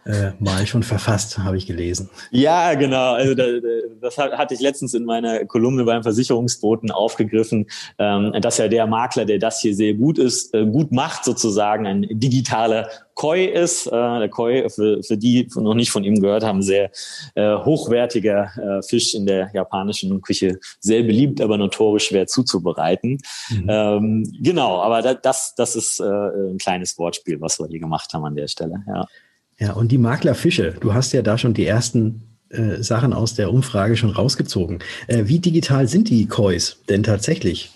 äh, 0.06 0.32
mal 0.40 0.66
schon 0.66 0.84
verfasst, 0.84 1.40
habe 1.40 1.58
ich 1.58 1.68
gelesen. 1.68 2.10
Ja, 2.32 2.74
genau. 2.76 3.14
Also 3.14 3.36
da, 3.36 3.44
das 4.02 4.18
hatte 4.18 4.54
ich 4.54 4.60
letztens 4.60 4.94
in 4.94 5.06
meiner 5.06 5.46
Kolumne 5.46 5.84
beim 5.84 6.04
Versicherungsboten 6.04 6.92
aufgegriffen, 6.92 7.68
ähm, 7.98 8.34
dass 8.42 8.58
ja 8.58 8.68
der 8.68 8.88
Makler, 8.88 9.26
der 9.26 9.40
das 9.40 9.62
hier 9.62 9.76
sehr 9.76 9.94
gut 9.94 10.18
ist, 10.18 10.54
äh, 10.54 10.66
gut 10.66 10.92
macht 10.92 11.26
sozusagen, 11.26 11.86
ein 11.86 12.08
digitaler 12.10 12.90
Koi 13.14 13.46
ist. 13.46 13.88
Äh, 13.88 13.92
der 13.92 14.30
Koi, 14.30 14.68
für, 14.70 15.04
für 15.04 15.18
die 15.18 15.30
die 15.30 15.48
noch 15.60 15.76
nicht 15.76 15.92
von 15.92 16.04
ihm 16.04 16.20
gehört 16.20 16.44
haben, 16.44 16.62
sehr 16.62 16.90
äh, 17.36 17.56
hochwertiger 17.56 18.82
Fisch 18.88 19.14
in 19.14 19.26
der 19.26 19.52
japanischen 19.54 20.22
Küche, 20.22 20.60
sehr 20.80 21.04
beliebt, 21.04 21.40
aber 21.40 21.58
notorisch 21.58 22.08
schwer 22.08 22.26
zuzubereiten. 22.26 23.20
Mhm. 23.50 23.66
Ähm, 23.68 24.34
genau, 24.42 24.82
aber 24.82 25.02
das, 25.14 25.54
das 25.56 25.76
ist 25.76 26.00
ein 26.02 26.58
kleines 26.58 26.98
Wortspiel, 26.98 27.40
was 27.42 27.60
wir 27.60 27.68
hier 27.68 27.80
gemacht 27.80 28.12
haben 28.14 28.26
an 28.26 28.36
der 28.36 28.48
Stelle. 28.48 28.84
Ja. 28.88 29.06
Ja, 29.60 29.74
und 29.74 29.92
die 29.92 29.98
Maklerfische, 29.98 30.74
du 30.80 30.94
hast 30.94 31.12
ja 31.12 31.22
da 31.22 31.38
schon 31.38 31.54
die 31.54 31.66
ersten 31.66 32.29
äh, 32.50 32.82
Sachen 32.82 33.14
aus 33.14 33.34
der 33.34 33.52
Umfrage 33.52 33.98
schon 33.98 34.12
rausgezogen. 34.12 34.80
Äh, 35.08 35.24
wie 35.26 35.40
digital 35.40 35.88
sind 35.88 36.10
die 36.10 36.28
Kois 36.28 36.76
denn 36.88 37.04
tatsächlich? 37.04 37.72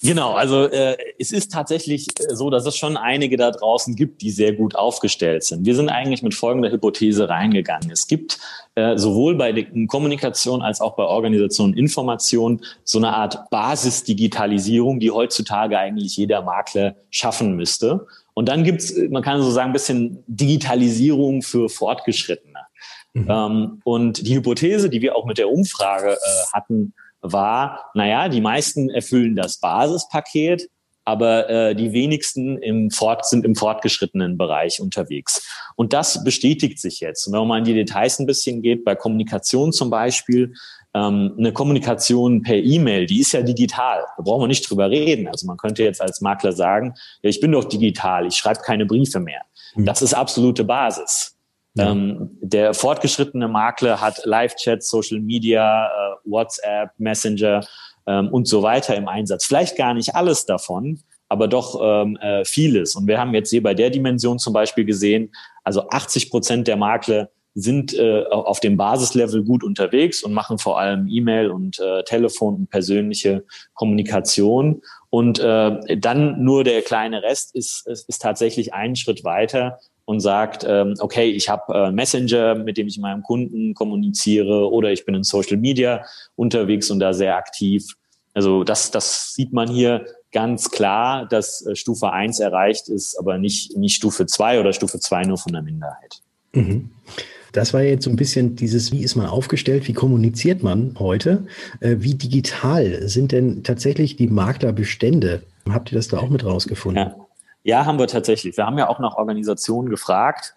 Genau, 0.00 0.34
also 0.34 0.66
äh, 0.66 0.96
es 1.18 1.32
ist 1.32 1.50
tatsächlich 1.50 2.06
äh, 2.20 2.36
so, 2.36 2.50
dass 2.50 2.64
es 2.66 2.76
schon 2.76 2.96
einige 2.96 3.36
da 3.36 3.50
draußen 3.50 3.96
gibt, 3.96 4.22
die 4.22 4.30
sehr 4.30 4.52
gut 4.52 4.76
aufgestellt 4.76 5.42
sind. 5.42 5.66
Wir 5.66 5.74
sind 5.74 5.88
eigentlich 5.88 6.22
mit 6.22 6.34
folgender 6.34 6.70
Hypothese 6.70 7.28
reingegangen. 7.28 7.90
Es 7.90 8.06
gibt 8.06 8.38
äh, 8.76 8.96
sowohl 8.96 9.34
bei 9.34 9.50
der 9.50 9.64
Kommunikation 9.88 10.62
als 10.62 10.80
auch 10.80 10.94
bei 10.94 11.02
Organisation 11.02 11.74
Information 11.74 12.60
so 12.84 12.98
eine 12.98 13.12
Art 13.12 13.50
Basisdigitalisierung, 13.50 15.00
die 15.00 15.10
heutzutage 15.10 15.76
eigentlich 15.76 16.16
jeder 16.16 16.42
Makler 16.42 16.94
schaffen 17.10 17.56
müsste. 17.56 18.06
Und 18.34 18.48
dann 18.48 18.62
gibt's, 18.62 18.94
man 19.10 19.24
kann 19.24 19.42
so 19.42 19.50
sagen, 19.50 19.70
ein 19.70 19.72
bisschen 19.72 20.22
Digitalisierung 20.28 21.42
für 21.42 21.68
Fortgeschrittene. 21.68 22.57
Mhm. 23.22 23.30
Ähm, 23.30 23.80
und 23.84 24.26
die 24.26 24.36
Hypothese, 24.36 24.90
die 24.90 25.02
wir 25.02 25.16
auch 25.16 25.24
mit 25.24 25.38
der 25.38 25.50
Umfrage 25.50 26.12
äh, 26.12 26.16
hatten, 26.52 26.94
war, 27.20 27.90
naja, 27.94 28.28
die 28.28 28.40
meisten 28.40 28.90
erfüllen 28.90 29.34
das 29.34 29.58
Basispaket, 29.58 30.68
aber 31.04 31.48
äh, 31.48 31.74
die 31.74 31.92
wenigsten 31.92 32.58
im 32.58 32.90
Fort, 32.90 33.24
sind 33.24 33.44
im 33.46 33.54
fortgeschrittenen 33.54 34.36
Bereich 34.36 34.78
unterwegs. 34.80 35.42
Und 35.74 35.94
das 35.94 36.22
bestätigt 36.22 36.78
sich 36.78 37.00
jetzt. 37.00 37.26
Und 37.26 37.32
wenn 37.32 37.40
man 37.40 37.48
mal 37.48 37.58
in 37.58 37.64
die 37.64 37.74
Details 37.74 38.18
ein 38.18 38.26
bisschen 38.26 38.60
geht, 38.60 38.84
bei 38.84 38.94
Kommunikation 38.94 39.72
zum 39.72 39.88
Beispiel, 39.88 40.52
ähm, 40.94 41.34
eine 41.38 41.52
Kommunikation 41.52 42.42
per 42.42 42.56
E-Mail, 42.56 43.06
die 43.06 43.20
ist 43.20 43.32
ja 43.32 43.40
digital. 43.40 44.04
Da 44.18 44.22
brauchen 44.22 44.42
wir 44.42 44.48
nicht 44.48 44.68
drüber 44.68 44.90
reden. 44.90 45.28
Also 45.28 45.46
man 45.46 45.56
könnte 45.56 45.82
jetzt 45.82 46.02
als 46.02 46.20
Makler 46.20 46.52
sagen, 46.52 46.94
ja, 47.22 47.30
ich 47.30 47.40
bin 47.40 47.52
doch 47.52 47.64
digital, 47.64 48.26
ich 48.26 48.34
schreibe 48.36 48.60
keine 48.60 48.84
Briefe 48.84 49.18
mehr. 49.18 49.42
Mhm. 49.76 49.86
Das 49.86 50.02
ist 50.02 50.12
absolute 50.12 50.64
Basis. 50.64 51.37
Ja. 51.78 51.92
Ähm, 51.92 52.36
der 52.40 52.74
fortgeschrittene 52.74 53.48
Makler 53.48 54.00
hat 54.00 54.20
Live-Chat, 54.24 54.82
Social 54.82 55.20
Media, 55.20 55.86
äh, 55.86 55.90
WhatsApp, 56.24 56.90
Messenger 56.98 57.64
ähm, 58.06 58.28
und 58.28 58.48
so 58.48 58.62
weiter 58.62 58.96
im 58.96 59.06
Einsatz. 59.06 59.44
Vielleicht 59.44 59.76
gar 59.76 59.94
nicht 59.94 60.14
alles 60.16 60.44
davon, 60.44 61.00
aber 61.28 61.46
doch 61.46 61.80
ähm, 61.80 62.16
äh, 62.16 62.44
vieles. 62.44 62.96
Und 62.96 63.06
wir 63.06 63.20
haben 63.20 63.32
jetzt 63.32 63.50
hier 63.50 63.62
bei 63.62 63.74
der 63.74 63.90
Dimension 63.90 64.38
zum 64.38 64.52
Beispiel 64.52 64.84
gesehen, 64.84 65.32
also 65.62 65.88
80 65.88 66.30
Prozent 66.30 66.66
der 66.66 66.76
Makler 66.76 67.30
sind 67.54 67.94
äh, 67.94 68.24
auf 68.24 68.60
dem 68.60 68.76
Basislevel 68.76 69.44
gut 69.44 69.64
unterwegs 69.64 70.22
und 70.22 70.32
machen 70.32 70.58
vor 70.58 70.78
allem 70.78 71.08
E-Mail 71.08 71.50
und 71.50 71.78
äh, 71.80 72.02
Telefon 72.04 72.54
und 72.54 72.70
persönliche 72.70 73.44
Kommunikation. 73.74 74.82
Und 75.10 75.38
äh, 75.40 75.96
dann 75.96 76.42
nur 76.42 76.64
der 76.64 76.82
kleine 76.82 77.22
Rest 77.22 77.54
ist, 77.54 77.86
ist, 77.86 78.08
ist 78.08 78.22
tatsächlich 78.22 78.74
einen 78.74 78.96
Schritt 78.96 79.24
weiter 79.24 79.78
und 80.08 80.20
sagt, 80.20 80.64
ähm, 80.66 80.94
okay, 81.00 81.28
ich 81.28 81.50
habe 81.50 81.74
äh, 81.74 81.92
Messenger, 81.92 82.54
mit 82.54 82.78
dem 82.78 82.86
ich 82.86 82.98
meinem 82.98 83.22
Kunden 83.22 83.74
kommuniziere 83.74 84.72
oder 84.72 84.90
ich 84.90 85.04
bin 85.04 85.14
in 85.14 85.22
Social 85.22 85.58
Media 85.58 86.02
unterwegs 86.34 86.90
und 86.90 86.98
da 86.98 87.12
sehr 87.12 87.36
aktiv. 87.36 87.84
Also 88.32 88.64
das, 88.64 88.90
das 88.90 89.34
sieht 89.34 89.52
man 89.52 89.68
hier 89.68 90.06
ganz 90.32 90.70
klar, 90.70 91.26
dass 91.26 91.60
äh, 91.66 91.76
Stufe 91.76 92.10
1 92.10 92.40
erreicht 92.40 92.88
ist, 92.88 93.18
aber 93.18 93.36
nicht, 93.36 93.76
nicht 93.76 93.96
Stufe 93.96 94.24
2 94.24 94.60
oder 94.60 94.72
Stufe 94.72 94.98
2 94.98 95.24
nur 95.24 95.36
von 95.36 95.52
der 95.52 95.60
Minderheit. 95.60 96.22
Mhm. 96.54 96.88
Das 97.52 97.74
war 97.74 97.82
jetzt 97.82 98.04
so 98.04 98.10
ein 98.10 98.16
bisschen 98.16 98.56
dieses, 98.56 98.90
wie 98.92 99.02
ist 99.02 99.14
man 99.14 99.26
aufgestellt, 99.26 99.88
wie 99.88 99.92
kommuniziert 99.92 100.62
man 100.62 100.94
heute? 100.98 101.46
Äh, 101.80 101.96
wie 101.98 102.14
digital 102.14 103.06
sind 103.10 103.32
denn 103.32 103.62
tatsächlich 103.62 104.16
die 104.16 104.28
Maklerbestände? 104.28 105.42
Habt 105.68 105.92
ihr 105.92 105.96
das 105.96 106.08
da 106.08 106.16
auch 106.16 106.30
mit 106.30 106.46
rausgefunden? 106.46 107.08
Ja. 107.08 107.27
Ja, 107.62 107.86
haben 107.86 107.98
wir 107.98 108.06
tatsächlich. 108.06 108.56
Wir 108.56 108.66
haben 108.66 108.78
ja 108.78 108.88
auch 108.88 108.98
nach 108.98 109.16
Organisationen 109.16 109.90
gefragt 109.90 110.54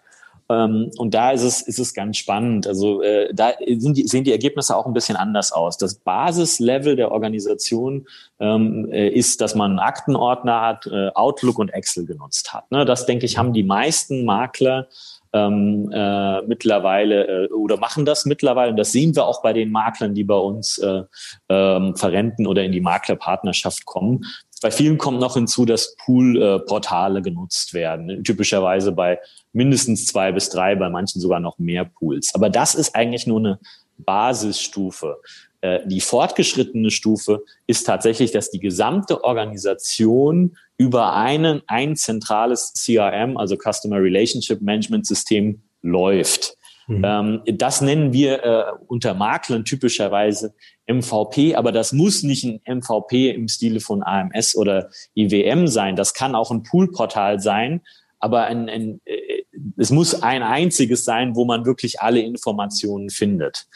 ähm, 0.52 0.90
und 0.96 1.14
da 1.14 1.30
ist 1.30 1.42
es, 1.42 1.62
ist 1.62 1.78
es 1.78 1.94
ganz 1.94 2.16
spannend. 2.16 2.66
Also 2.66 3.02
äh, 3.02 3.32
da 3.32 3.52
die, 3.60 4.06
sehen 4.06 4.24
die 4.24 4.32
Ergebnisse 4.32 4.76
auch 4.76 4.86
ein 4.86 4.92
bisschen 4.92 5.16
anders 5.16 5.52
aus. 5.52 5.78
Das 5.78 5.94
Basislevel 5.94 6.96
der 6.96 7.12
Organisation 7.12 8.06
ähm, 8.40 8.90
äh, 8.90 9.08
ist, 9.08 9.40
dass 9.40 9.54
man 9.54 9.72
einen 9.72 9.80
Aktenordner 9.80 10.60
hat, 10.60 10.86
äh, 10.86 11.10
Outlook 11.14 11.58
und 11.58 11.70
Excel 11.70 12.06
genutzt 12.06 12.52
hat. 12.52 12.70
Ne? 12.70 12.84
Das, 12.84 13.06
denke 13.06 13.26
ich, 13.26 13.38
haben 13.38 13.52
die 13.52 13.62
meisten 13.62 14.24
Makler 14.24 14.88
ähm, 15.32 15.90
äh, 15.92 16.42
mittlerweile 16.42 17.46
äh, 17.46 17.52
oder 17.52 17.78
machen 17.78 18.04
das 18.04 18.26
mittlerweile. 18.26 18.70
Und 18.70 18.76
das 18.76 18.92
sehen 18.92 19.16
wir 19.16 19.26
auch 19.26 19.42
bei 19.42 19.52
den 19.52 19.70
Maklern, 19.70 20.14
die 20.14 20.24
bei 20.24 20.36
uns 20.36 20.78
äh, 20.78 21.04
ähm, 21.48 21.96
verrenten 21.96 22.46
oder 22.46 22.64
in 22.64 22.72
die 22.72 22.80
Maklerpartnerschaft 22.80 23.86
kommen. 23.86 24.24
Bei 24.62 24.70
vielen 24.70 24.96
kommt 24.96 25.20
noch 25.20 25.34
hinzu, 25.34 25.64
dass 25.64 25.96
Pool-Portale 25.96 27.20
genutzt 27.20 27.74
werden. 27.74 28.22
Typischerweise 28.22 28.92
bei 28.92 29.18
mindestens 29.52 30.06
zwei 30.06 30.32
bis 30.32 30.48
drei, 30.48 30.76
bei 30.76 30.88
manchen 30.88 31.20
sogar 31.20 31.40
noch 31.40 31.58
mehr 31.58 31.84
Pools. 31.84 32.34
Aber 32.34 32.48
das 32.48 32.74
ist 32.74 32.94
eigentlich 32.94 33.26
nur 33.26 33.40
eine 33.40 33.58
Basisstufe. 33.98 35.20
Äh, 35.62 35.80
die 35.86 36.00
fortgeschrittene 36.00 36.90
Stufe 36.90 37.42
ist 37.66 37.84
tatsächlich, 37.84 38.30
dass 38.30 38.50
die 38.50 38.60
gesamte 38.60 39.24
Organisation 39.24 40.56
über 40.76 41.14
einen, 41.14 41.62
ein 41.66 41.96
zentrales 41.96 42.72
CRM, 42.74 43.36
also 43.36 43.56
Customer 43.56 43.96
Relationship 43.96 44.60
Management 44.62 45.06
System, 45.06 45.62
läuft. 45.82 46.56
Mhm. 46.86 47.02
Ähm, 47.04 47.42
das 47.46 47.80
nennen 47.80 48.12
wir 48.12 48.44
äh, 48.44 48.72
unter 48.86 49.14
Maklern 49.14 49.64
typischerweise 49.64 50.54
MVP, 50.86 51.54
aber 51.54 51.72
das 51.72 51.92
muss 51.92 52.22
nicht 52.22 52.44
ein 52.44 52.60
MVP 52.66 53.30
im 53.30 53.48
Stile 53.48 53.80
von 53.80 54.02
AMS 54.02 54.56
oder 54.56 54.90
IWM 55.14 55.66
sein. 55.68 55.96
Das 55.96 56.14
kann 56.14 56.34
auch 56.34 56.50
ein 56.50 56.62
Poolportal 56.62 57.40
sein, 57.40 57.82
aber 58.18 58.44
ein, 58.44 58.68
ein, 58.68 59.00
äh, 59.04 59.42
es 59.76 59.90
muss 59.90 60.22
ein 60.22 60.42
einziges 60.42 61.04
sein, 61.04 61.36
wo 61.36 61.44
man 61.44 61.64
wirklich 61.64 62.00
alle 62.00 62.20
Informationen 62.20 63.10
findet. 63.10 63.66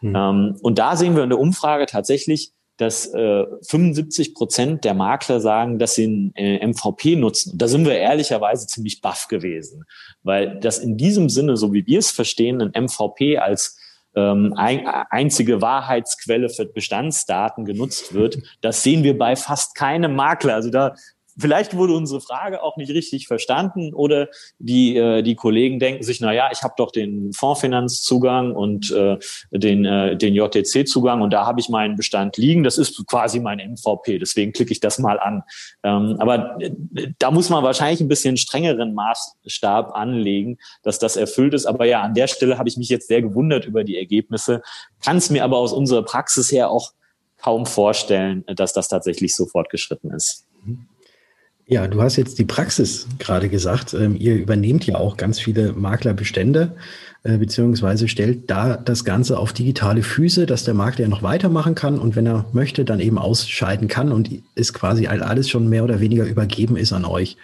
Mhm. 0.00 0.16
Ähm, 0.16 0.56
und 0.62 0.78
da 0.78 0.96
sehen 0.96 1.16
wir 1.16 1.22
in 1.22 1.30
der 1.30 1.38
Umfrage 1.38 1.86
tatsächlich, 1.86 2.52
dass 2.82 3.06
äh, 3.14 3.44
75 3.68 4.34
Prozent 4.34 4.84
der 4.84 4.94
Makler 4.94 5.40
sagen, 5.40 5.78
dass 5.78 5.94
sie 5.94 6.06
ein 6.06 6.32
äh, 6.34 6.66
MVP 6.66 7.16
nutzen. 7.16 7.52
Und 7.52 7.62
da 7.62 7.68
sind 7.68 7.86
wir 7.86 7.96
ehrlicherweise 7.96 8.66
ziemlich 8.66 9.00
baff 9.00 9.28
gewesen, 9.28 9.84
weil 10.22 10.58
das 10.60 10.78
in 10.78 10.96
diesem 10.96 11.28
Sinne, 11.28 11.56
so 11.56 11.72
wie 11.72 11.86
wir 11.86 12.00
es 12.00 12.10
verstehen, 12.10 12.60
ein 12.60 12.84
MVP 12.84 13.38
als 13.38 13.78
ähm, 14.14 14.52
ein, 14.56 14.86
einzige 14.86 15.62
Wahrheitsquelle 15.62 16.48
für 16.50 16.66
Bestandsdaten 16.66 17.64
genutzt 17.64 18.12
wird, 18.12 18.38
das 18.60 18.82
sehen 18.82 19.04
wir 19.04 19.16
bei 19.16 19.36
fast 19.36 19.74
keinem 19.74 20.14
Makler. 20.14 20.54
Also 20.54 20.70
da 20.70 20.94
vielleicht 21.38 21.76
wurde 21.76 21.94
unsere 21.94 22.20
Frage 22.20 22.62
auch 22.62 22.76
nicht 22.76 22.90
richtig 22.90 23.26
verstanden 23.26 23.94
oder 23.94 24.28
die, 24.58 24.96
äh, 24.96 25.22
die 25.22 25.34
Kollegen 25.34 25.78
denken 25.78 26.02
sich, 26.02 26.20
na 26.20 26.32
ja, 26.32 26.50
ich 26.52 26.62
habe 26.62 26.74
doch 26.76 26.90
den 26.90 27.32
Fondsfinanzzugang 27.32 28.54
und 28.54 28.90
äh, 28.92 29.18
den, 29.50 29.84
äh, 29.84 30.16
den 30.16 30.34
JTC-Zugang 30.34 31.22
und 31.22 31.32
da 31.32 31.46
habe 31.46 31.60
ich 31.60 31.68
meinen 31.68 31.96
Bestand 31.96 32.36
liegen. 32.36 32.62
Das 32.62 32.78
ist 32.78 33.06
quasi 33.06 33.40
mein 33.40 33.58
MVP, 33.58 34.18
deswegen 34.18 34.52
klicke 34.52 34.72
ich 34.72 34.80
das 34.80 34.98
mal 34.98 35.18
an. 35.18 35.42
Ähm, 35.82 36.16
aber 36.18 36.60
äh, 36.60 36.72
da 37.18 37.30
muss 37.30 37.50
man 37.50 37.64
wahrscheinlich 37.64 38.00
ein 38.00 38.08
bisschen 38.08 38.36
strengeren 38.36 38.94
Maßstab 38.94 39.94
anlegen, 39.94 40.58
dass 40.82 40.98
das 40.98 41.16
erfüllt 41.16 41.54
ist. 41.54 41.66
Aber 41.66 41.84
ja, 41.86 42.02
an 42.02 42.14
der 42.14 42.26
Stelle 42.26 42.58
habe 42.58 42.68
ich 42.68 42.76
mich 42.76 42.88
jetzt 42.88 43.08
sehr 43.08 43.22
gewundert 43.22 43.64
über 43.64 43.84
die 43.84 43.96
Ergebnisse, 43.96 44.62
kann 45.04 45.16
es 45.16 45.30
mir 45.30 45.44
aber 45.44 45.58
aus 45.58 45.72
unserer 45.72 46.02
Praxis 46.02 46.52
her 46.52 46.70
auch 46.70 46.92
kaum 47.38 47.66
vorstellen, 47.66 48.44
dass 48.46 48.72
das 48.72 48.88
tatsächlich 48.88 49.34
so 49.34 49.46
fortgeschritten 49.46 50.12
ist. 50.12 50.46
Mhm. 50.64 50.86
Ja, 51.72 51.86
du 51.86 52.02
hast 52.02 52.16
jetzt 52.16 52.38
die 52.38 52.44
Praxis 52.44 53.06
gerade 53.18 53.48
gesagt. 53.48 53.94
Ähm, 53.94 54.14
ihr 54.14 54.34
übernehmt 54.34 54.86
ja 54.86 54.96
auch 54.96 55.16
ganz 55.16 55.40
viele 55.40 55.72
Maklerbestände, 55.72 56.76
äh, 57.22 57.38
beziehungsweise 57.38 58.08
stellt 58.08 58.50
da 58.50 58.76
das 58.76 59.06
Ganze 59.06 59.38
auf 59.38 59.54
digitale 59.54 60.02
Füße, 60.02 60.44
dass 60.44 60.64
der 60.64 60.74
Makler 60.74 61.04
ja 61.04 61.08
noch 61.08 61.22
weitermachen 61.22 61.74
kann 61.74 61.98
und 61.98 62.14
wenn 62.14 62.26
er 62.26 62.44
möchte, 62.52 62.84
dann 62.84 63.00
eben 63.00 63.16
ausscheiden 63.16 63.88
kann 63.88 64.12
und 64.12 64.28
ist 64.54 64.74
quasi 64.74 65.06
alles 65.06 65.48
schon 65.48 65.70
mehr 65.70 65.82
oder 65.82 66.00
weniger 66.00 66.26
übergeben 66.26 66.76
ist 66.76 66.92
an 66.92 67.06
euch. 67.06 67.38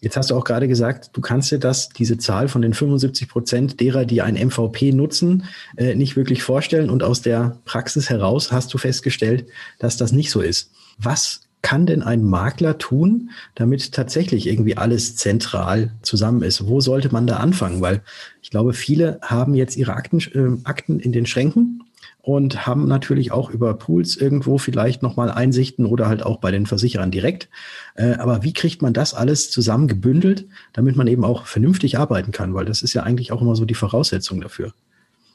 Jetzt 0.00 0.16
hast 0.16 0.30
du 0.30 0.34
auch 0.34 0.44
gerade 0.44 0.66
gesagt, 0.66 1.10
du 1.12 1.20
kannst 1.20 1.52
dir 1.52 1.58
das, 1.58 1.90
diese 1.90 2.16
Zahl 2.16 2.48
von 2.48 2.62
den 2.62 2.72
75 2.72 3.28
Prozent 3.28 3.80
derer, 3.80 4.06
die 4.06 4.22
ein 4.22 4.36
MVP 4.36 4.92
nutzen, 4.92 5.44
äh, 5.76 5.94
nicht 5.94 6.16
wirklich 6.16 6.42
vorstellen. 6.42 6.88
Und 6.88 7.02
aus 7.02 7.20
der 7.20 7.58
Praxis 7.66 8.08
heraus 8.08 8.50
hast 8.50 8.72
du 8.72 8.78
festgestellt, 8.78 9.44
dass 9.78 9.98
das 9.98 10.10
nicht 10.10 10.30
so 10.30 10.40
ist. 10.40 10.70
Was 10.96 11.42
kann 11.62 11.86
denn 11.86 12.02
ein 12.02 12.24
Makler 12.24 12.78
tun, 12.78 13.30
damit 13.54 13.92
tatsächlich 13.92 14.46
irgendwie 14.48 14.76
alles 14.76 15.16
zentral 15.16 15.92
zusammen 16.02 16.42
ist? 16.42 16.66
Wo 16.66 16.80
sollte 16.80 17.10
man 17.12 17.26
da 17.26 17.36
anfangen? 17.36 17.80
Weil 17.80 18.02
ich 18.42 18.50
glaube, 18.50 18.72
viele 18.72 19.18
haben 19.22 19.54
jetzt 19.54 19.76
ihre 19.76 19.94
Akten, 19.94 20.18
äh, 20.18 20.68
Akten 20.68 20.98
in 20.98 21.12
den 21.12 21.26
Schränken 21.26 21.84
und 22.20 22.66
haben 22.66 22.86
natürlich 22.86 23.32
auch 23.32 23.50
über 23.50 23.74
Pools 23.74 24.16
irgendwo 24.16 24.58
vielleicht 24.58 25.02
nochmal 25.02 25.30
Einsichten 25.30 25.86
oder 25.86 26.06
halt 26.06 26.24
auch 26.24 26.38
bei 26.38 26.50
den 26.50 26.66
Versicherern 26.66 27.10
direkt. 27.10 27.48
Äh, 27.94 28.14
aber 28.14 28.42
wie 28.44 28.52
kriegt 28.52 28.80
man 28.80 28.92
das 28.92 29.14
alles 29.14 29.50
zusammen 29.50 29.88
gebündelt, 29.88 30.46
damit 30.72 30.96
man 30.96 31.08
eben 31.08 31.24
auch 31.24 31.46
vernünftig 31.46 31.98
arbeiten 31.98 32.32
kann? 32.32 32.54
Weil 32.54 32.64
das 32.64 32.82
ist 32.82 32.94
ja 32.94 33.02
eigentlich 33.02 33.32
auch 33.32 33.42
immer 33.42 33.56
so 33.56 33.64
die 33.64 33.74
Voraussetzung 33.74 34.40
dafür. 34.40 34.72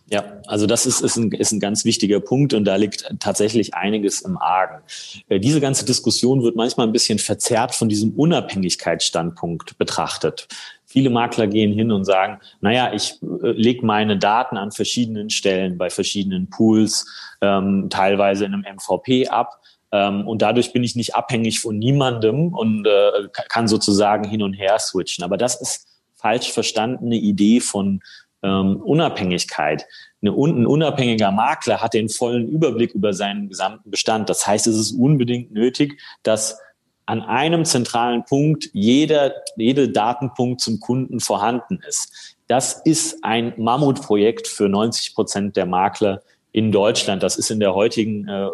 Ja, 0.09 0.23
also 0.47 0.67
das 0.67 0.85
ist, 0.85 1.01
ist, 1.01 1.17
ein, 1.17 1.31
ist 1.33 1.51
ein 1.51 1.59
ganz 1.59 1.83
wichtiger 1.83 2.21
Punkt 2.21 2.53
und 2.53 2.63
da 2.63 2.77
liegt 2.77 3.13
tatsächlich 3.19 3.73
einiges 3.73 4.21
im 4.21 4.37
Argen. 4.37 4.81
Äh, 5.27 5.39
diese 5.41 5.59
ganze 5.59 5.85
Diskussion 5.85 6.43
wird 6.43 6.55
manchmal 6.55 6.87
ein 6.87 6.93
bisschen 6.93 7.19
verzerrt 7.19 7.75
von 7.75 7.89
diesem 7.89 8.11
Unabhängigkeitsstandpunkt 8.11 9.77
betrachtet. 9.77 10.47
Viele 10.85 11.09
Makler 11.09 11.47
gehen 11.47 11.73
hin 11.73 11.91
und 11.91 12.05
sagen, 12.05 12.39
naja, 12.61 12.93
ich 12.93 13.21
äh, 13.21 13.51
lege 13.51 13.85
meine 13.85 14.17
Daten 14.17 14.55
an 14.55 14.71
verschiedenen 14.71 15.29
Stellen, 15.29 15.77
bei 15.77 15.89
verschiedenen 15.89 16.49
Pools, 16.49 17.05
ähm, 17.41 17.87
teilweise 17.89 18.45
in 18.45 18.53
einem 18.53 18.63
MVP 18.77 19.27
ab. 19.27 19.61
Ähm, 19.91 20.25
und 20.25 20.41
dadurch 20.41 20.71
bin 20.71 20.85
ich 20.85 20.95
nicht 20.95 21.15
abhängig 21.15 21.59
von 21.59 21.77
niemandem 21.77 22.53
und 22.53 22.87
äh, 22.87 23.27
kann 23.49 23.67
sozusagen 23.67 24.23
hin 24.29 24.41
und 24.41 24.53
her 24.53 24.79
switchen. 24.79 25.25
Aber 25.25 25.35
das 25.35 25.59
ist 25.59 25.87
falsch 26.15 26.51
verstandene 26.51 27.17
Idee 27.17 27.59
von 27.59 28.01
ähm, 28.43 28.77
Unabhängigkeit. 28.77 29.85
Eine, 30.21 30.31
ein 30.31 30.65
unabhängiger 30.65 31.31
Makler 31.31 31.81
hat 31.81 31.93
den 31.93 32.09
vollen 32.09 32.47
Überblick 32.47 32.93
über 32.93 33.13
seinen 33.13 33.49
gesamten 33.49 33.91
Bestand. 33.91 34.29
Das 34.29 34.45
heißt, 34.47 34.67
es 34.67 34.77
ist 34.77 34.91
unbedingt 34.91 35.51
nötig, 35.51 35.99
dass 36.23 36.59
an 37.05 37.21
einem 37.21 37.63
zentralen 37.63 38.25
Punkt 38.25 38.69
jeder, 38.73 39.33
jeder 39.55 39.87
Datenpunkt 39.87 40.61
zum 40.61 40.79
Kunden 40.79 41.19
vorhanden 41.19 41.79
ist. 41.87 42.35
Das 42.47 42.81
ist 42.83 43.23
ein 43.23 43.53
Mammutprojekt 43.57 44.47
für 44.47 44.67
90 44.67 45.15
Prozent 45.15 45.55
der 45.55 45.65
Makler 45.65 46.21
in 46.51 46.71
Deutschland. 46.71 47.23
Das 47.23 47.37
ist 47.37 47.49
in 47.49 47.59
der 47.59 47.73
heutigen 47.73 48.27
äh, 48.27 48.47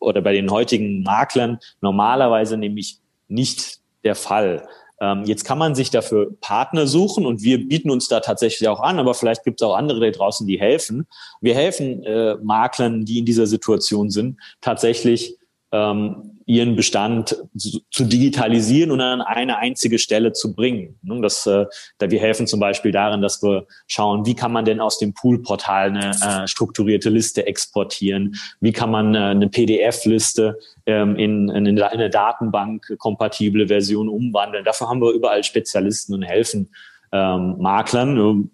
oder 0.00 0.22
bei 0.22 0.32
den 0.32 0.50
heutigen 0.50 1.02
Maklern 1.02 1.58
normalerweise 1.80 2.56
nämlich 2.56 2.98
nicht 3.28 3.80
der 4.02 4.14
Fall. 4.14 4.66
Ähm, 5.00 5.24
jetzt 5.24 5.44
kann 5.44 5.58
man 5.58 5.74
sich 5.74 5.90
dafür 5.90 6.36
Partner 6.40 6.86
suchen 6.86 7.26
und 7.26 7.42
wir 7.42 7.66
bieten 7.66 7.90
uns 7.90 8.08
da 8.08 8.20
tatsächlich 8.20 8.68
auch 8.68 8.80
an, 8.80 8.98
aber 8.98 9.14
vielleicht 9.14 9.44
gibt 9.44 9.60
es 9.60 9.66
auch 9.66 9.74
andere 9.74 10.00
da 10.00 10.10
draußen, 10.10 10.46
die 10.46 10.60
helfen. 10.60 11.06
Wir 11.40 11.54
helfen 11.54 12.02
äh, 12.04 12.36
Maklern, 12.36 13.04
die 13.04 13.18
in 13.18 13.24
dieser 13.24 13.46
Situation 13.46 14.10
sind, 14.10 14.38
tatsächlich 14.60 15.36
ähm, 15.72 16.33
ihren 16.46 16.76
Bestand 16.76 17.36
zu, 17.56 18.04
digitalisieren 18.04 18.90
und 18.90 19.00
an 19.00 19.20
eine 19.20 19.58
einzige 19.58 19.98
Stelle 19.98 20.32
zu 20.32 20.54
bringen. 20.54 20.98
Das, 21.02 21.46
äh, 21.46 21.66
da 21.98 22.10
wir 22.10 22.20
helfen 22.20 22.46
zum 22.46 22.60
Beispiel 22.60 22.92
darin, 22.92 23.22
dass 23.22 23.42
wir 23.42 23.66
schauen, 23.86 24.26
wie 24.26 24.34
kann 24.34 24.52
man 24.52 24.64
denn 24.64 24.80
aus 24.80 24.98
dem 24.98 25.14
Poolportal 25.14 25.88
eine 25.88 26.10
äh, 26.44 26.46
strukturierte 26.46 27.10
Liste 27.10 27.46
exportieren, 27.46 28.36
wie 28.60 28.72
kann 28.72 28.90
man 28.90 29.14
äh, 29.14 29.18
eine 29.18 29.48
PDF-Liste 29.48 30.58
ähm, 30.86 31.16
in 31.16 31.50
eine 31.50 32.10
Datenbank 32.10 32.98
kompatible 32.98 33.68
Version 33.68 34.08
umwandeln. 34.08 34.64
Dafür 34.64 34.88
haben 34.88 35.00
wir 35.00 35.12
überall 35.12 35.44
Spezialisten 35.44 36.14
und 36.14 36.22
helfen 36.22 36.70
ähm, 37.14 37.56
Maklern. 37.58 38.50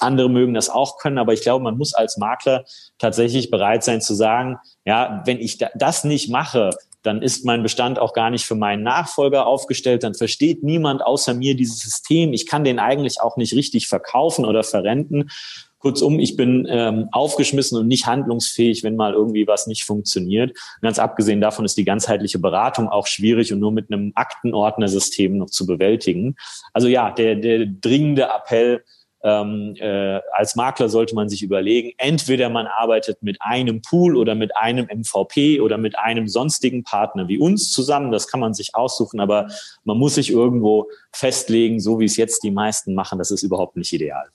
Andere 0.00 0.28
mögen 0.28 0.54
das 0.54 0.70
auch 0.70 0.98
können, 0.98 1.18
aber 1.18 1.32
ich 1.32 1.42
glaube, 1.42 1.62
man 1.62 1.78
muss 1.78 1.94
als 1.94 2.16
Makler 2.16 2.64
tatsächlich 2.98 3.50
bereit 3.50 3.84
sein 3.84 4.00
zu 4.00 4.14
sagen, 4.14 4.58
ja, 4.84 5.22
wenn 5.24 5.38
ich 5.38 5.58
das 5.74 6.04
nicht 6.04 6.30
mache, 6.30 6.70
dann 7.02 7.22
ist 7.22 7.44
mein 7.44 7.62
Bestand 7.62 7.98
auch 7.98 8.12
gar 8.12 8.30
nicht 8.30 8.44
für 8.44 8.54
meinen 8.54 8.82
Nachfolger 8.82 9.46
aufgestellt, 9.46 10.02
dann 10.02 10.14
versteht 10.14 10.62
niemand 10.62 11.04
außer 11.04 11.34
mir 11.34 11.54
dieses 11.54 11.78
System. 11.78 12.32
Ich 12.32 12.46
kann 12.46 12.64
den 12.64 12.78
eigentlich 12.78 13.20
auch 13.20 13.36
nicht 13.36 13.54
richtig 13.54 13.86
verkaufen 13.86 14.44
oder 14.44 14.62
verrenten. 14.62 15.30
Kurzum, 15.78 16.18
ich 16.18 16.36
bin 16.36 16.66
ähm, 16.68 17.08
aufgeschmissen 17.12 17.78
und 17.78 17.86
nicht 17.86 18.06
handlungsfähig, 18.06 18.82
wenn 18.82 18.96
mal 18.96 19.12
irgendwie 19.14 19.46
was 19.46 19.68
nicht 19.68 19.84
funktioniert. 19.84 20.56
Ganz 20.82 20.98
abgesehen 20.98 21.40
davon 21.40 21.64
ist 21.64 21.76
die 21.76 21.84
ganzheitliche 21.84 22.40
Beratung 22.40 22.88
auch 22.88 23.06
schwierig 23.06 23.52
und 23.52 23.60
nur 23.60 23.70
mit 23.70 23.92
einem 23.92 24.10
Aktenordnersystem 24.16 25.36
noch 25.36 25.50
zu 25.50 25.66
bewältigen. 25.66 26.34
Also 26.72 26.88
ja, 26.88 27.12
der, 27.12 27.36
der 27.36 27.66
dringende 27.66 28.24
Appell, 28.24 28.82
ähm, 29.22 29.74
äh, 29.78 30.20
als 30.32 30.54
Makler 30.54 30.88
sollte 30.88 31.14
man 31.14 31.28
sich 31.28 31.42
überlegen, 31.42 31.92
entweder 31.98 32.48
man 32.48 32.66
arbeitet 32.66 33.22
mit 33.22 33.38
einem 33.40 33.82
Pool 33.82 34.16
oder 34.16 34.34
mit 34.34 34.56
einem 34.56 34.86
MVP 34.86 35.60
oder 35.60 35.78
mit 35.78 35.98
einem 35.98 36.28
sonstigen 36.28 36.84
Partner 36.84 37.28
wie 37.28 37.38
uns 37.38 37.72
zusammen, 37.72 38.12
das 38.12 38.28
kann 38.28 38.40
man 38.40 38.54
sich 38.54 38.74
aussuchen, 38.74 39.20
aber 39.20 39.48
man 39.84 39.98
muss 39.98 40.14
sich 40.14 40.30
irgendwo 40.30 40.88
festlegen, 41.12 41.80
so 41.80 41.98
wie 41.98 42.04
es 42.04 42.16
jetzt 42.16 42.42
die 42.44 42.50
meisten 42.50 42.94
machen, 42.94 43.18
das 43.18 43.30
ist 43.30 43.42
überhaupt 43.42 43.76
nicht 43.76 43.92
ideal. 43.92 44.28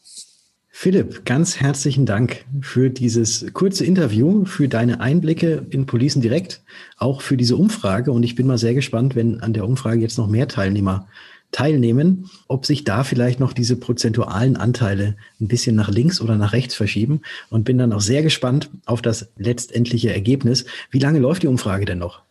Philipp, 0.76 1.24
ganz 1.24 1.60
herzlichen 1.60 2.08
Dank 2.08 2.46
für 2.62 2.90
dieses 2.90 3.54
kurze 3.54 3.86
Interview, 3.86 4.44
für 4.44 4.68
deine 4.68 5.02
Einblicke 5.02 5.68
in 5.70 5.86
Policen 5.86 6.20
direkt, 6.20 6.64
auch 6.98 7.22
für 7.22 7.38
diese 7.38 7.56
Umfrage. 7.56 8.12
Und 8.12 8.24
ich 8.24 8.34
bin 8.34 8.48
mal 8.48 8.58
sehr 8.58 8.74
gespannt, 8.74 9.16
wenn 9.16 9.40
an 9.42 9.54
der 9.54 9.66
Umfrage 9.66 10.02
jetzt 10.02 10.18
noch 10.18 10.28
mehr 10.28 10.48
Teilnehmer 10.48 11.08
teilnehmen, 11.54 12.30
ob 12.50 12.66
sich 12.66 12.84
da 12.84 13.06
vielleicht 13.06 13.40
noch 13.40 13.54
diese 13.54 13.78
prozentualen 13.78 14.58
Anteile 14.58 15.16
ein 15.40 15.48
bisschen 15.48 15.76
nach 15.76 15.90
links 15.90 16.20
oder 16.20 16.36
nach 16.36 16.52
rechts 16.52 16.76
verschieben 16.76 17.22
und 17.50 17.64
bin 17.64 17.78
dann 17.78 17.94
auch 17.94 18.02
sehr 18.02 18.24
gespannt 18.24 18.70
auf 18.86 19.02
das 19.02 19.30
letztendliche 19.38 20.12
Ergebnis. 20.12 20.66
Wie 20.92 21.00
lange 21.00 21.20
läuft 21.20 21.44
die 21.44 21.48
Umfrage 21.48 21.86
denn 21.86 22.00
noch? 22.00 22.22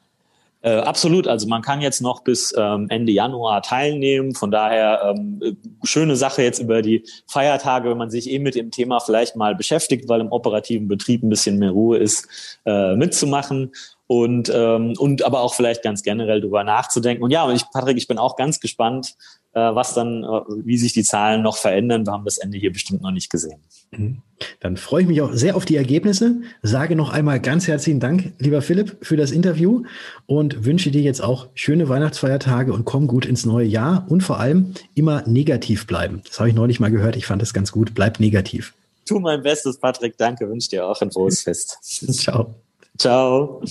Äh, 0.63 0.77
absolut. 0.77 1.27
Also 1.27 1.49
man 1.49 1.61
kann 1.61 1.81
jetzt 1.81 2.01
noch 2.01 2.23
bis 2.23 2.55
ähm, 2.57 2.87
Ende 2.89 3.11
Januar 3.11 3.63
teilnehmen. 3.63 4.35
Von 4.35 4.53
daher 4.53 5.13
ähm, 5.17 5.57
schöne 5.83 6.15
Sache 6.15 6.43
jetzt 6.43 6.61
über 6.61 6.83
die 6.83 7.05
Feiertage, 7.27 7.91
wenn 7.91 7.99
man 7.99 8.11
sich 8.11 8.31
eben 8.31 8.45
mit 8.45 8.55
dem 8.55 8.71
Thema 8.71 9.01
vielleicht 9.01 9.35
mal 9.35 9.57
beschäftigt, 9.57 10.09
weil 10.09 10.21
im 10.21 10.31
operativen 10.31 10.87
Betrieb 10.87 11.25
ein 11.25 11.31
bisschen 11.31 11.59
mehr 11.59 11.73
Ruhe 11.73 11.99
ist, 11.99 12.29
äh, 12.65 12.95
mitzumachen 12.95 13.73
und, 14.13 14.53
ähm, 14.55 14.93
und 14.99 15.25
aber 15.25 15.41
auch 15.41 15.55
vielleicht 15.55 15.83
ganz 15.83 16.03
generell 16.03 16.43
darüber 16.43 16.65
nachzudenken. 16.65 17.25
Und 17.25 17.31
ja, 17.31 17.45
und 17.45 17.57
ich, 17.57 17.65
Patrick, 17.73 17.97
ich 17.97 18.09
bin 18.09 18.19
auch 18.19 18.37
ganz 18.37 18.61
gespannt, 18.61 19.15
äh, 19.55 19.61
was 19.61 19.95
dann, 19.95 20.23
äh, 20.23 20.41
wie 20.65 20.77
sich 20.77 20.93
die 20.93 21.03
Zahlen 21.03 21.41
noch 21.41 21.57
verändern. 21.57 22.05
Wir 22.07 22.13
haben 22.13 22.27
das 22.27 22.37
Ende 22.37 22.59
hier 22.59 22.73
bestimmt 22.73 23.01
noch 23.01 23.11
nicht 23.11 23.31
gesehen. 23.31 23.61
Mhm. 23.91 24.19
Dann 24.61 24.77
freue 24.77 25.03
ich 25.03 25.09
mich 25.09 25.23
auch 25.23 25.33
sehr 25.33 25.57
auf 25.57 25.65
die 25.65 25.77
Ergebnisse. 25.77 26.43
Sage 26.63 26.95
noch 26.95 27.11
einmal 27.11 27.41
ganz 27.41 27.69
herzlichen 27.69 28.01
Dank, 28.01 28.35
lieber 28.39 28.61
Philipp, 28.61 28.99
für 29.01 29.17
das 29.17 29.31
Interview 29.31 29.85
und 30.27 30.67
wünsche 30.67 30.91
dir 30.91 31.01
jetzt 31.01 31.23
auch 31.23 31.49
schöne 31.55 31.89
Weihnachtsfeiertage 31.89 32.73
und 32.75 32.85
komm 32.85 33.07
gut 33.07 33.25
ins 33.25 33.47
neue 33.47 33.67
Jahr 33.67 34.05
und 34.11 34.23
vor 34.23 34.41
allem 34.41 34.75
immer 34.95 35.27
negativ 35.27 35.87
bleiben. 35.87 36.23
Das 36.29 36.39
habe 36.39 36.51
ich 36.51 36.55
neulich 36.55 36.81
mal 36.81 36.91
gehört. 36.91 37.17
Ich 37.17 37.25
fand 37.25 37.41
das 37.41 37.55
ganz 37.55 37.73
gut. 37.73 37.95
Bleib 37.95 38.21
negativ. 38.21 38.75
Tu 39.07 39.19
mein 39.19 39.43
Bestes, 39.43 39.79
Patrick. 39.79 40.19
Danke. 40.19 40.49
Wünsche 40.51 40.69
dir 40.69 40.87
auch 40.87 41.01
ein 41.01 41.11
frohes 41.11 41.43
Fest. 41.43 41.79
Ciao. 41.83 42.55
Ciao. 42.99 43.63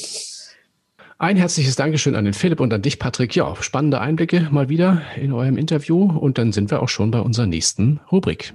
Ein 1.18 1.38
herzliches 1.38 1.75
Dankeschön 1.75 2.16
an 2.16 2.25
den 2.25 2.34
Philipp 2.34 2.60
und 2.60 2.74
an 2.74 2.82
dich, 2.82 2.98
Patrick. 2.98 3.36
Ja, 3.36 3.56
spannende 3.62 4.01
Einblicke 4.01 4.48
mal 4.51 4.70
wieder 4.70 5.04
in 5.16 5.32
eurem 5.34 5.58
Interview. 5.58 6.06
Und 6.06 6.40
dann 6.40 6.51
sind 6.51 6.72
wir 6.72 6.82
auch 6.82 6.90
schon 6.90 7.12
bei 7.12 7.20
unserer 7.20 7.46
nächsten 7.46 8.00
Rubrik. 8.12 8.54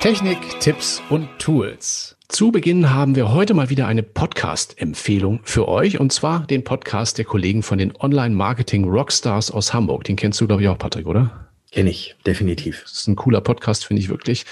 Technik, 0.00 0.38
Tipps 0.60 1.02
und 1.08 1.28
Tools. 1.38 2.16
Zu 2.28 2.52
Beginn 2.52 2.90
haben 2.90 3.16
wir 3.16 3.32
heute 3.32 3.54
mal 3.54 3.70
wieder 3.70 3.86
eine 3.86 4.02
Podcast-Empfehlung 4.02 5.40
für 5.42 5.66
euch. 5.66 5.98
Und 5.98 6.12
zwar 6.12 6.46
den 6.46 6.62
Podcast 6.64 7.16
der 7.16 7.24
Kollegen 7.24 7.62
von 7.62 7.78
den 7.78 7.96
Online-Marketing-Rockstars 7.96 9.50
aus 9.50 9.72
Hamburg. 9.72 10.04
Den 10.04 10.16
kennst 10.16 10.38
du, 10.40 10.46
glaube 10.46 10.62
ich, 10.62 10.68
auch, 10.68 10.78
Patrick, 10.78 11.06
oder? 11.06 11.47
Kenne 11.70 11.90
ich, 11.90 12.16
definitiv. 12.24 12.80
Das 12.82 12.92
ist 12.92 13.08
ein 13.08 13.16
cooler 13.16 13.42
Podcast, 13.42 13.84
finde 13.84 14.00
ich 14.00 14.08
wirklich. 14.08 14.46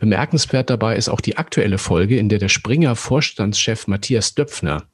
Bemerkenswert 0.00 0.68
dabei 0.68 0.96
ist 0.96 1.08
auch 1.08 1.22
die 1.22 1.38
aktuelle 1.38 1.78
Folge, 1.78 2.18
in 2.18 2.28
der 2.28 2.38
der 2.38 2.50
Springer 2.50 2.94
Vorstandschef 2.94 3.86
Matthias 3.86 4.34
Döpfner 4.34 4.84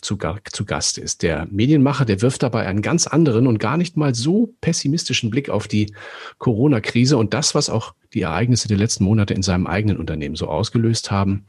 zu, 0.00 0.16
zu 0.52 0.64
Gast 0.64 0.96
ist. 0.96 1.22
Der 1.22 1.48
Medienmacher, 1.50 2.04
der 2.04 2.22
wirft 2.22 2.44
dabei 2.44 2.66
einen 2.66 2.82
ganz 2.82 3.08
anderen 3.08 3.48
und 3.48 3.58
gar 3.58 3.76
nicht 3.76 3.96
mal 3.96 4.14
so 4.14 4.54
pessimistischen 4.60 5.30
Blick 5.30 5.50
auf 5.50 5.66
die 5.66 5.92
Corona-Krise 6.38 7.16
und 7.16 7.34
das, 7.34 7.56
was 7.56 7.68
auch 7.68 7.94
die 8.14 8.22
Ereignisse 8.22 8.68
der 8.68 8.76
letzten 8.76 9.04
Monate 9.04 9.34
in 9.34 9.42
seinem 9.42 9.66
eigenen 9.66 9.98
Unternehmen 9.98 10.36
so 10.36 10.48
ausgelöst 10.48 11.10
haben. 11.10 11.44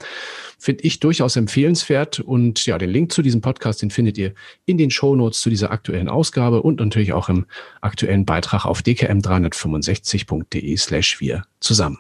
Finde 0.60 0.84
ich 0.84 1.00
durchaus 1.00 1.36
empfehlenswert. 1.36 2.20
Und 2.20 2.66
ja, 2.66 2.78
den 2.78 2.90
Link 2.90 3.12
zu 3.12 3.22
diesem 3.22 3.42
Podcast, 3.42 3.82
den 3.82 3.92
findet 3.92 4.18
ihr 4.18 4.34
in 4.66 4.78
den 4.78 4.90
Shownotes 4.90 5.40
zu 5.42 5.50
dieser 5.50 5.72
aktuellen 5.72 6.10
Ausgabe 6.10 6.62
und 6.62 6.80
natürlich 6.80 7.14
auch 7.14 7.30
im 7.30 7.46
aktuellen 7.82 8.26
Beitrag 8.26 8.66
auf 8.66 8.82
dkm365.de 8.82 10.76
slash 10.78 11.22
wir 11.22 11.44
zusammen. 11.60 12.00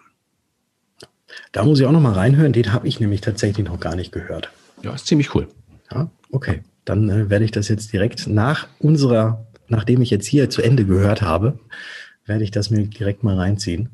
Da 1.52 1.64
muss 1.64 1.80
ich 1.80 1.86
auch 1.86 1.92
noch 1.92 2.02
mal 2.02 2.14
reinhören. 2.14 2.54
Den 2.54 2.74
habe 2.74 2.88
ich 2.88 3.00
nämlich 3.00 3.22
tatsächlich 3.22 3.66
noch 3.66 3.80
gar 3.80 3.96
nicht 3.96 4.12
gehört. 4.12 4.50
Ja, 4.82 4.94
ist 4.94 5.08
ziemlich 5.08 5.36
cool. 5.36 5.48
Ja, 5.92 6.10
okay. 6.32 6.62
Dann 6.86 7.10
äh, 7.10 7.30
werde 7.30 7.46
ich 7.46 7.52
das 7.52 7.68
jetzt 7.68 7.94
direkt 7.94 8.28
nach 8.28 8.68
unserer, 8.80 9.46
nachdem 9.68 10.02
ich 10.02 10.10
jetzt 10.10 10.28
hier 10.28 10.50
zu 10.50 10.62
Ende 10.62 10.86
gehört 10.86 11.22
habe, 11.22 11.60
werde 12.26 12.44
ich 12.44 12.52
das 12.52 12.70
mir 12.70 12.86
direkt 12.86 13.24
mal 13.24 13.38
reinziehen 13.38 13.90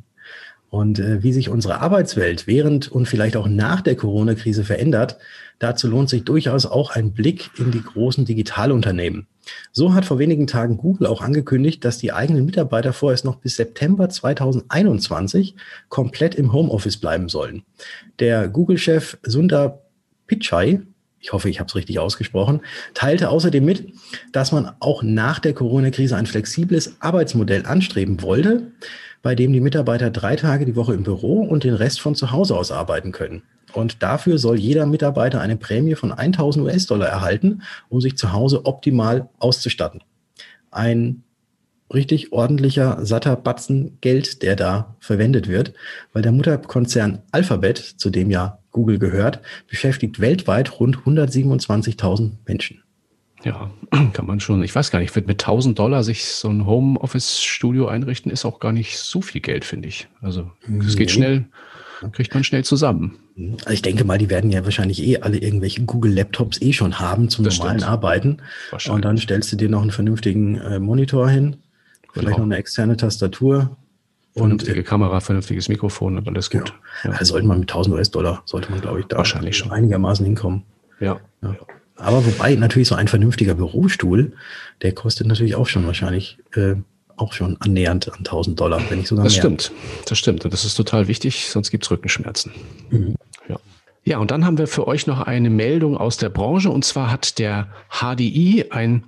und 0.71 0.99
äh, 0.99 1.21
wie 1.21 1.33
sich 1.33 1.49
unsere 1.49 1.81
Arbeitswelt 1.81 2.47
während 2.47 2.89
und 2.89 3.05
vielleicht 3.05 3.35
auch 3.35 3.47
nach 3.47 3.81
der 3.81 3.97
Corona-Krise 3.97 4.63
verändert, 4.63 5.17
dazu 5.59 5.89
lohnt 5.89 6.09
sich 6.09 6.23
durchaus 6.23 6.65
auch 6.65 6.91
ein 6.91 7.11
Blick 7.11 7.51
in 7.59 7.71
die 7.71 7.83
großen 7.83 8.23
Digitalunternehmen. 8.23 9.27
So 9.73 9.93
hat 9.93 10.05
vor 10.05 10.17
wenigen 10.17 10.47
Tagen 10.47 10.77
Google 10.77 11.07
auch 11.07 11.21
angekündigt, 11.21 11.83
dass 11.83 11.97
die 11.97 12.13
eigenen 12.13 12.45
Mitarbeiter 12.45 12.93
vorerst 12.93 13.25
noch 13.25 13.35
bis 13.35 13.57
September 13.57 14.07
2021 14.07 15.55
komplett 15.89 16.35
im 16.35 16.53
Homeoffice 16.53 16.97
bleiben 16.97 17.27
sollen. 17.27 17.63
Der 18.19 18.47
Google-Chef 18.47 19.17
Sundar 19.23 19.81
Pichai, 20.25 20.79
ich 21.19 21.33
hoffe, 21.33 21.49
ich 21.49 21.59
habe 21.59 21.67
es 21.67 21.75
richtig 21.75 21.99
ausgesprochen, 21.99 22.61
teilte 22.93 23.27
außerdem 23.27 23.65
mit, 23.65 23.91
dass 24.31 24.53
man 24.53 24.71
auch 24.79 25.03
nach 25.03 25.39
der 25.39 25.53
Corona-Krise 25.53 26.15
ein 26.15 26.27
flexibles 26.27 26.95
Arbeitsmodell 27.01 27.65
anstreben 27.65 28.21
wollte, 28.21 28.71
bei 29.21 29.35
dem 29.35 29.53
die 29.53 29.59
Mitarbeiter 29.59 30.09
drei 30.09 30.35
Tage 30.35 30.65
die 30.65 30.75
Woche 30.75 30.93
im 30.93 31.03
Büro 31.03 31.41
und 31.41 31.63
den 31.63 31.73
Rest 31.73 32.01
von 32.01 32.15
zu 32.15 32.31
Hause 32.31 32.55
aus 32.55 32.71
arbeiten 32.71 33.11
können. 33.11 33.43
Und 33.73 34.03
dafür 34.03 34.37
soll 34.37 34.59
jeder 34.59 34.85
Mitarbeiter 34.85 35.39
eine 35.39 35.57
Prämie 35.57 35.95
von 35.95 36.11
1000 36.11 36.65
US-Dollar 36.65 37.07
erhalten, 37.07 37.61
um 37.89 38.01
sich 38.01 38.17
zu 38.17 38.33
Hause 38.33 38.65
optimal 38.65 39.29
auszustatten. 39.39 40.01
Ein 40.71 41.23
richtig 41.93 42.31
ordentlicher, 42.31 43.05
satter 43.05 43.35
Batzen 43.35 43.97
Geld, 44.01 44.41
der 44.43 44.55
da 44.55 44.95
verwendet 44.99 45.47
wird, 45.47 45.73
weil 46.13 46.21
der 46.21 46.31
Mutterkonzern 46.31 47.19
Alphabet, 47.31 47.77
zu 47.77 48.09
dem 48.09 48.29
ja 48.29 48.59
Google 48.71 48.99
gehört, 48.99 49.41
beschäftigt 49.67 50.19
weltweit 50.19 50.79
rund 50.79 50.97
127.000 50.97 52.31
Menschen. 52.45 52.83
Ja, 53.43 53.71
kann 54.13 54.25
man 54.25 54.39
schon. 54.39 54.63
Ich 54.63 54.75
weiß 54.75 54.91
gar 54.91 54.99
nicht, 54.99 55.15
wird 55.15 55.27
mit 55.27 55.41
1000 55.41 55.77
Dollar 55.77 56.03
sich 56.03 56.25
so 56.25 56.49
ein 56.49 56.65
Homeoffice-Studio 56.65 57.87
einrichten, 57.87 58.31
ist 58.31 58.45
auch 58.45 58.59
gar 58.59 58.71
nicht 58.71 58.97
so 58.97 59.21
viel 59.21 59.41
Geld, 59.41 59.65
finde 59.65 59.87
ich. 59.87 60.07
Also 60.21 60.51
es 60.85 60.95
geht 60.95 61.11
schnell, 61.11 61.45
kriegt 62.11 62.33
man 62.33 62.43
schnell 62.43 62.63
zusammen. 62.63 63.17
Also 63.61 63.71
ich 63.71 63.81
denke 63.81 64.03
mal, 64.03 64.17
die 64.17 64.29
werden 64.29 64.51
ja 64.51 64.63
wahrscheinlich 64.63 65.01
eh 65.01 65.17
alle 65.17 65.37
irgendwelche 65.37 65.83
Google-Laptops 65.83 66.61
eh 66.61 66.73
schon 66.73 66.99
haben 66.99 67.29
zum 67.29 67.45
das 67.45 67.57
normalen 67.57 67.79
stimmt. 67.79 67.91
Arbeiten. 67.91 68.37
Und 68.89 69.05
dann 69.05 69.17
stellst 69.17 69.51
du 69.51 69.55
dir 69.55 69.69
noch 69.69 69.81
einen 69.81 69.91
vernünftigen 69.91 70.57
äh, 70.57 70.79
Monitor 70.79 71.29
hin, 71.29 71.57
vielleicht 72.13 72.27
genau. 72.27 72.37
noch 72.39 72.45
eine 72.45 72.57
externe 72.57 72.97
Tastatur. 72.97 73.75
Vernünftige 74.33 74.79
und, 74.79 74.85
Kamera, 74.85 75.19
vernünftiges 75.19 75.67
Mikrofon 75.67 76.17
und 76.17 76.27
alles 76.27 76.49
gut. 76.49 76.73
Ja. 77.03 77.11
Ja. 77.11 77.17
Also 77.17 77.33
sollte 77.33 77.47
man 77.47 77.59
mit 77.59 77.69
1000 77.69 77.95
US-Dollar, 77.95 78.43
sollte 78.45 78.71
man, 78.71 78.79
glaube 78.79 79.01
ich, 79.01 79.07
da 79.07 79.17
wahrscheinlich 79.17 79.57
schon 79.57 79.71
einigermaßen 79.71 80.25
hinkommen. 80.25 80.63
ja. 80.99 81.19
ja. 81.41 81.55
Aber 82.01 82.25
wobei 82.25 82.55
natürlich 82.55 82.87
so 82.87 82.95
ein 82.95 83.07
vernünftiger 83.07 83.55
Bürostuhl, 83.55 84.33
der 84.81 84.93
kostet 84.93 85.27
natürlich 85.27 85.55
auch 85.55 85.67
schon 85.67 85.85
wahrscheinlich 85.85 86.39
äh, 86.55 86.75
auch 87.15 87.33
schon 87.33 87.57
annähernd 87.59 88.11
an 88.11 88.19
1000 88.19 88.59
Dollar, 88.59 88.81
wenn 88.89 88.99
nicht 88.99 89.07
sogar 89.07 89.23
das 89.23 89.33
mehr. 89.33 89.43
Das 89.43 89.65
stimmt, 89.65 89.71
das 90.07 90.17
stimmt. 90.17 90.45
Und 90.45 90.53
das 90.53 90.65
ist 90.65 90.75
total 90.75 91.07
wichtig, 91.07 91.49
sonst 91.49 91.69
gibt's 91.69 91.89
Rückenschmerzen. 91.91 92.51
Mhm. 92.89 93.15
Ja. 93.47 93.57
Ja, 94.03 94.17
und 94.17 94.31
dann 94.31 94.45
haben 94.45 94.57
wir 94.57 94.65
für 94.65 94.87
euch 94.87 95.05
noch 95.05 95.21
eine 95.21 95.51
Meldung 95.51 95.95
aus 95.95 96.17
der 96.17 96.29
Branche. 96.29 96.71
Und 96.71 96.83
zwar 96.83 97.11
hat 97.11 97.37
der 97.37 97.67
HDI 97.91 98.65
ein, 98.71 99.03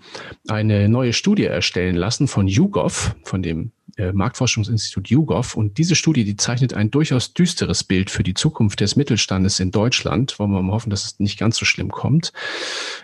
eine 0.47 0.87
neue 0.87 1.13
Studie 1.13 1.45
erstellen 1.45 1.95
lassen 1.95 2.27
von 2.27 2.47
YouGov, 2.47 3.15
von 3.23 3.41
dem 3.41 3.71
äh, 3.97 4.11
Marktforschungsinstitut 4.11 5.09
YouGov. 5.09 5.55
Und 5.55 5.77
diese 5.77 5.95
Studie, 5.95 6.23
die 6.23 6.35
zeichnet 6.35 6.73
ein 6.73 6.91
durchaus 6.91 7.33
düsteres 7.33 7.83
Bild 7.83 8.09
für 8.09 8.23
die 8.23 8.33
Zukunft 8.33 8.79
des 8.79 8.95
Mittelstandes 8.95 9.59
in 9.59 9.71
Deutschland. 9.71 10.39
Wollen 10.39 10.51
wir 10.51 10.61
mal 10.61 10.73
hoffen, 10.73 10.89
dass 10.89 11.05
es 11.05 11.19
nicht 11.19 11.37
ganz 11.37 11.57
so 11.57 11.65
schlimm 11.65 11.91
kommt. 11.91 12.33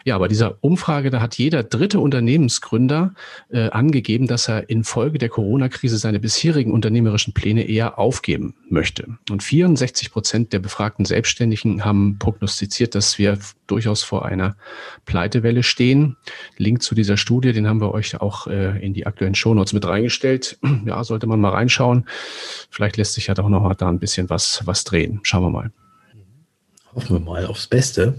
Ja, 0.03 0.15
aber 0.15 0.27
dieser 0.27 0.57
Umfrage, 0.61 1.09
da 1.09 1.21
hat 1.21 1.37
jeder 1.37 1.63
dritte 1.63 1.99
Unternehmensgründer 1.99 3.13
äh, 3.49 3.69
angegeben, 3.69 4.27
dass 4.27 4.49
er 4.49 4.69
infolge 4.69 5.19
der 5.19 5.29
Corona-Krise 5.29 5.97
seine 5.97 6.19
bisherigen 6.19 6.71
unternehmerischen 6.71 7.33
Pläne 7.33 7.67
eher 7.67 7.99
aufgeben 7.99 8.55
möchte. 8.69 9.17
Und 9.29 9.43
64 9.43 10.11
Prozent 10.11 10.53
der 10.53 10.59
befragten 10.59 11.05
Selbstständigen 11.05 11.85
haben 11.85 12.17
prognostiziert, 12.19 12.95
dass 12.95 13.17
wir 13.17 13.37
durchaus 13.67 14.03
vor 14.03 14.25
einer 14.25 14.55
Pleitewelle 15.05 15.63
stehen. 15.63 16.17
Link 16.57 16.81
zu 16.81 16.95
dieser 16.95 17.17
Studie, 17.17 17.53
den 17.53 17.67
haben 17.67 17.81
wir 17.81 17.93
euch 17.93 18.19
auch 18.19 18.47
äh, 18.47 18.83
in 18.83 18.93
die 18.93 19.05
aktuellen 19.05 19.35
Shownotes 19.35 19.73
mit 19.73 19.85
reingestellt. 19.85 20.57
Ja, 20.85 21.03
sollte 21.03 21.27
man 21.27 21.39
mal 21.39 21.51
reinschauen. 21.51 22.05
Vielleicht 22.69 22.97
lässt 22.97 23.13
sich 23.13 23.27
ja 23.27 23.33
doch 23.33 23.49
noch 23.49 23.61
mal 23.61 23.75
da 23.75 23.89
ein 23.89 23.99
bisschen 23.99 24.29
was, 24.29 24.61
was 24.65 24.83
drehen. 24.83 25.19
Schauen 25.23 25.43
wir 25.43 25.49
mal. 25.49 25.71
Hoffen 26.95 27.17
wir 27.17 27.19
mal 27.19 27.45
aufs 27.45 27.67
Beste. 27.67 28.17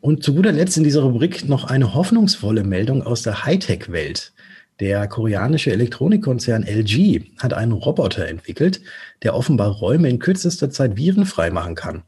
Und 0.00 0.24
zu 0.24 0.34
guter 0.34 0.52
Letzt 0.52 0.76
in 0.76 0.84
dieser 0.84 1.02
Rubrik 1.02 1.48
noch 1.48 1.64
eine 1.64 1.94
hoffnungsvolle 1.94 2.64
Meldung 2.64 3.02
aus 3.02 3.22
der 3.22 3.44
Hightech-Welt. 3.44 4.32
Der 4.80 5.06
koreanische 5.06 5.70
Elektronikkonzern 5.70 6.64
LG 6.64 7.22
hat 7.38 7.52
einen 7.52 7.72
Roboter 7.72 8.26
entwickelt, 8.26 8.80
der 9.22 9.34
offenbar 9.34 9.70
Räume 9.70 10.08
in 10.08 10.18
kürzester 10.18 10.70
Zeit 10.70 10.96
virenfrei 10.96 11.50
machen 11.50 11.74
kann. 11.74 12.02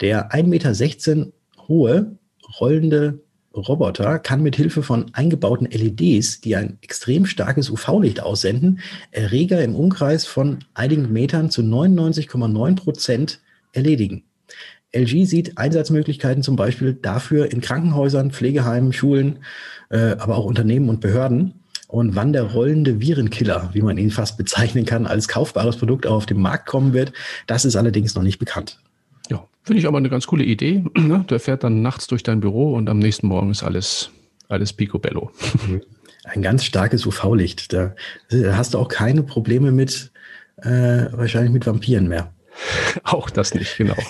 Der 0.00 0.32
1,16 0.32 1.14
Meter 1.16 1.32
hohe 1.68 2.16
rollende 2.60 3.20
Roboter 3.56 4.18
kann 4.18 4.42
mit 4.42 4.56
Hilfe 4.56 4.82
von 4.82 5.06
eingebauten 5.12 5.66
LEDs, 5.70 6.40
die 6.40 6.56
ein 6.56 6.78
extrem 6.82 7.26
starkes 7.26 7.70
UV-Licht 7.70 8.20
aussenden, 8.20 8.80
Erreger 9.10 9.62
im 9.62 9.74
Umkreis 9.74 10.26
von 10.26 10.60
einigen 10.74 11.12
Metern 11.12 11.50
zu 11.50 11.62
99,9 11.62 12.76
Prozent 12.76 13.40
erledigen. 13.72 14.24
LG 14.92 15.26
sieht 15.26 15.58
Einsatzmöglichkeiten 15.58 16.42
zum 16.42 16.56
Beispiel 16.56 16.94
dafür 16.94 17.50
in 17.52 17.60
Krankenhäusern, 17.60 18.30
Pflegeheimen, 18.30 18.92
Schulen, 18.92 19.40
äh, 19.90 20.16
aber 20.18 20.36
auch 20.36 20.44
Unternehmen 20.44 20.88
und 20.88 21.00
Behörden. 21.00 21.54
Und 21.88 22.16
wann 22.16 22.32
der 22.32 22.42
rollende 22.42 23.00
Virenkiller, 23.00 23.70
wie 23.72 23.82
man 23.82 23.96
ihn 23.96 24.10
fast 24.10 24.36
bezeichnen 24.36 24.86
kann, 24.86 25.06
als 25.06 25.28
kaufbares 25.28 25.76
Produkt 25.76 26.06
auf 26.06 26.26
den 26.26 26.40
Markt 26.40 26.66
kommen 26.66 26.92
wird, 26.92 27.12
das 27.46 27.64
ist 27.64 27.76
allerdings 27.76 28.14
noch 28.14 28.22
nicht 28.22 28.38
bekannt. 28.38 28.80
Finde 29.66 29.80
ich 29.80 29.88
aber 29.88 29.98
eine 29.98 30.08
ganz 30.08 30.28
coole 30.28 30.44
Idee. 30.44 30.84
Ne? 30.96 31.24
Der 31.28 31.40
fährt 31.40 31.64
dann 31.64 31.82
nachts 31.82 32.06
durch 32.06 32.22
dein 32.22 32.40
Büro 32.40 32.74
und 32.74 32.88
am 32.88 32.98
nächsten 32.98 33.26
Morgen 33.26 33.50
ist 33.50 33.62
alles, 33.62 34.10
alles 34.48 34.72
picobello. 34.72 35.30
Ein 36.24 36.42
ganz 36.42 36.64
starkes 36.64 37.04
UV-Licht. 37.04 37.72
Da 37.72 37.94
hast 38.32 38.74
du 38.74 38.78
auch 38.78 38.88
keine 38.88 39.22
Probleme 39.22 39.72
mit, 39.72 40.10
äh, 40.58 41.06
wahrscheinlich 41.12 41.52
mit 41.52 41.66
Vampiren 41.66 42.08
mehr. 42.08 42.32
Auch 43.04 43.28
das 43.28 43.54
nicht, 43.54 43.76
genau. 43.76 43.96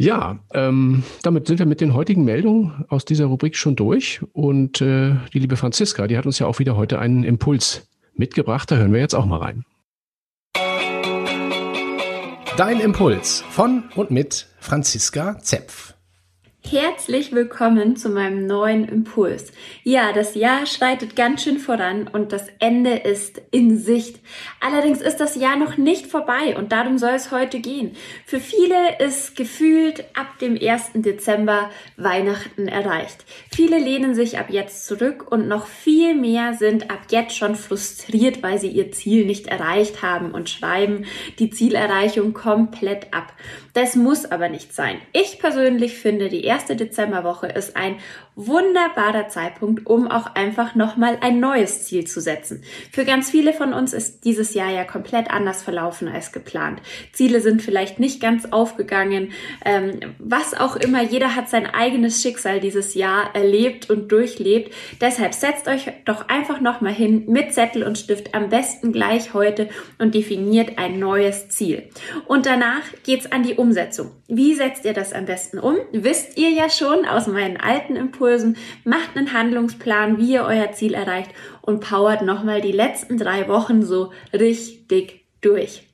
Ja, 0.00 0.38
ähm, 0.54 1.02
damit 1.24 1.48
sind 1.48 1.58
wir 1.58 1.66
mit 1.66 1.80
den 1.80 1.92
heutigen 1.92 2.24
Meldungen 2.24 2.84
aus 2.88 3.04
dieser 3.04 3.24
Rubrik 3.24 3.56
schon 3.56 3.74
durch. 3.74 4.20
Und 4.32 4.80
äh, 4.80 5.16
die 5.34 5.40
liebe 5.40 5.56
Franziska, 5.56 6.06
die 6.06 6.16
hat 6.16 6.24
uns 6.24 6.38
ja 6.38 6.46
auch 6.46 6.60
wieder 6.60 6.76
heute 6.76 7.00
einen 7.00 7.24
Impuls 7.24 7.88
mitgebracht. 8.14 8.70
Da 8.70 8.76
hören 8.76 8.92
wir 8.92 9.00
jetzt 9.00 9.16
auch 9.16 9.26
mal 9.26 9.38
rein. 9.38 9.64
Dein 12.58 12.80
Impuls 12.80 13.44
von 13.50 13.84
und 13.94 14.10
mit 14.10 14.48
Franziska 14.58 15.38
Zepf. 15.38 15.94
Herzlich 16.70 17.32
willkommen 17.32 17.96
zu 17.96 18.10
meinem 18.10 18.46
neuen 18.46 18.86
Impuls. 18.86 19.52
Ja, 19.84 20.12
das 20.12 20.34
Jahr 20.34 20.66
schreitet 20.66 21.16
ganz 21.16 21.42
schön 21.42 21.58
voran 21.58 22.08
und 22.12 22.30
das 22.30 22.44
Ende 22.58 22.90
ist 22.90 23.40
in 23.50 23.78
Sicht. 23.78 24.20
Allerdings 24.60 25.00
ist 25.00 25.16
das 25.16 25.34
Jahr 25.34 25.56
noch 25.56 25.78
nicht 25.78 26.08
vorbei 26.08 26.58
und 26.58 26.70
darum 26.72 26.98
soll 26.98 27.12
es 27.12 27.30
heute 27.30 27.60
gehen. 27.60 27.96
Für 28.26 28.38
viele 28.38 28.98
ist 28.98 29.34
gefühlt 29.34 30.04
ab 30.14 30.38
dem 30.40 30.58
1. 30.60 30.90
Dezember 30.96 31.70
Weihnachten 31.96 32.68
erreicht. 32.68 33.24
Viele 33.50 33.78
lehnen 33.78 34.14
sich 34.14 34.38
ab 34.38 34.50
jetzt 34.50 34.86
zurück 34.86 35.32
und 35.32 35.48
noch 35.48 35.66
viel 35.66 36.14
mehr 36.14 36.52
sind 36.52 36.90
ab 36.90 37.00
jetzt 37.08 37.34
schon 37.34 37.56
frustriert, 37.56 38.42
weil 38.42 38.58
sie 38.58 38.68
ihr 38.68 38.92
Ziel 38.92 39.24
nicht 39.24 39.46
erreicht 39.46 40.02
haben 40.02 40.32
und 40.32 40.50
schreiben 40.50 41.06
die 41.38 41.48
Zielerreichung 41.48 42.34
komplett 42.34 43.14
ab. 43.14 43.32
Das 43.72 43.96
muss 43.96 44.26
aber 44.26 44.50
nicht 44.50 44.74
sein. 44.74 44.98
Ich 45.14 45.38
persönlich 45.38 45.94
finde 45.96 46.28
die 46.28 46.44
erste 46.44 46.57
Dezemberwoche 46.66 47.46
ist 47.48 47.76
ein 47.76 47.98
wunderbarer 48.38 49.26
Zeitpunkt, 49.28 49.84
um 49.86 50.08
auch 50.08 50.36
einfach 50.36 50.76
nochmal 50.76 51.18
ein 51.20 51.40
neues 51.40 51.84
Ziel 51.84 52.06
zu 52.06 52.20
setzen. 52.20 52.62
Für 52.92 53.04
ganz 53.04 53.30
viele 53.30 53.52
von 53.52 53.72
uns 53.72 53.92
ist 53.92 54.24
dieses 54.24 54.54
Jahr 54.54 54.70
ja 54.70 54.84
komplett 54.84 55.28
anders 55.28 55.60
verlaufen 55.60 56.06
als 56.06 56.30
geplant. 56.30 56.80
Ziele 57.12 57.40
sind 57.40 57.62
vielleicht 57.62 57.98
nicht 57.98 58.20
ganz 58.20 58.46
aufgegangen, 58.52 59.32
ähm, 59.64 60.14
was 60.20 60.54
auch 60.54 60.76
immer. 60.76 61.02
Jeder 61.02 61.34
hat 61.34 61.48
sein 61.48 61.66
eigenes 61.66 62.22
Schicksal 62.22 62.60
dieses 62.60 62.94
Jahr 62.94 63.34
erlebt 63.34 63.90
und 63.90 64.12
durchlebt. 64.12 64.72
Deshalb 65.00 65.34
setzt 65.34 65.66
euch 65.66 65.90
doch 66.04 66.28
einfach 66.28 66.60
nochmal 66.60 66.94
hin 66.94 67.24
mit 67.26 67.52
Zettel 67.52 67.82
und 67.82 67.98
Stift, 67.98 68.36
am 68.36 68.50
besten 68.50 68.92
gleich 68.92 69.34
heute 69.34 69.68
und 69.98 70.14
definiert 70.14 70.78
ein 70.78 71.00
neues 71.00 71.48
Ziel. 71.48 71.88
Und 72.28 72.46
danach 72.46 72.82
geht's 73.04 73.32
an 73.32 73.42
die 73.42 73.54
Umsetzung. 73.54 74.12
Wie 74.28 74.54
setzt 74.54 74.84
ihr 74.84 74.92
das 74.92 75.12
am 75.12 75.24
besten 75.24 75.58
um? 75.58 75.76
Wisst 75.90 76.38
ihr 76.38 76.50
ja 76.50 76.70
schon 76.70 77.04
aus 77.04 77.26
meinen 77.26 77.56
alten 77.56 77.96
Impulsen 77.96 78.27
Impulsen, 78.28 78.56
macht 78.84 79.16
einen 79.16 79.32
Handlungsplan, 79.32 80.18
wie 80.18 80.32
ihr 80.32 80.44
euer 80.44 80.72
Ziel 80.72 80.94
erreicht 80.94 81.30
und 81.62 81.80
powert 81.80 82.22
nochmal 82.22 82.60
die 82.60 82.72
letzten 82.72 83.16
drei 83.16 83.48
Wochen 83.48 83.82
so 83.82 84.12
richtig 84.32 85.24
durch. 85.40 85.84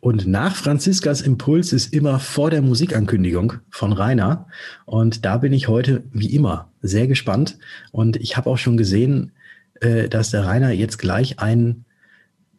Und 0.00 0.26
nach 0.26 0.56
Franziskas 0.56 1.20
Impuls 1.20 1.72
ist 1.72 1.92
immer 1.92 2.18
vor 2.20 2.50
der 2.50 2.62
Musikankündigung 2.62 3.54
von 3.70 3.92
Rainer. 3.92 4.46
Und 4.86 5.24
da 5.24 5.36
bin 5.38 5.52
ich 5.52 5.68
heute 5.68 6.04
wie 6.12 6.34
immer 6.34 6.70
sehr 6.80 7.06
gespannt. 7.06 7.58
Und 7.92 8.16
ich 8.16 8.36
habe 8.36 8.48
auch 8.48 8.56
schon 8.56 8.78
gesehen, 8.78 9.32
äh, 9.80 10.08
dass 10.08 10.30
der 10.30 10.46
Rainer 10.46 10.70
jetzt 10.70 10.98
gleich 10.98 11.38
einen 11.38 11.84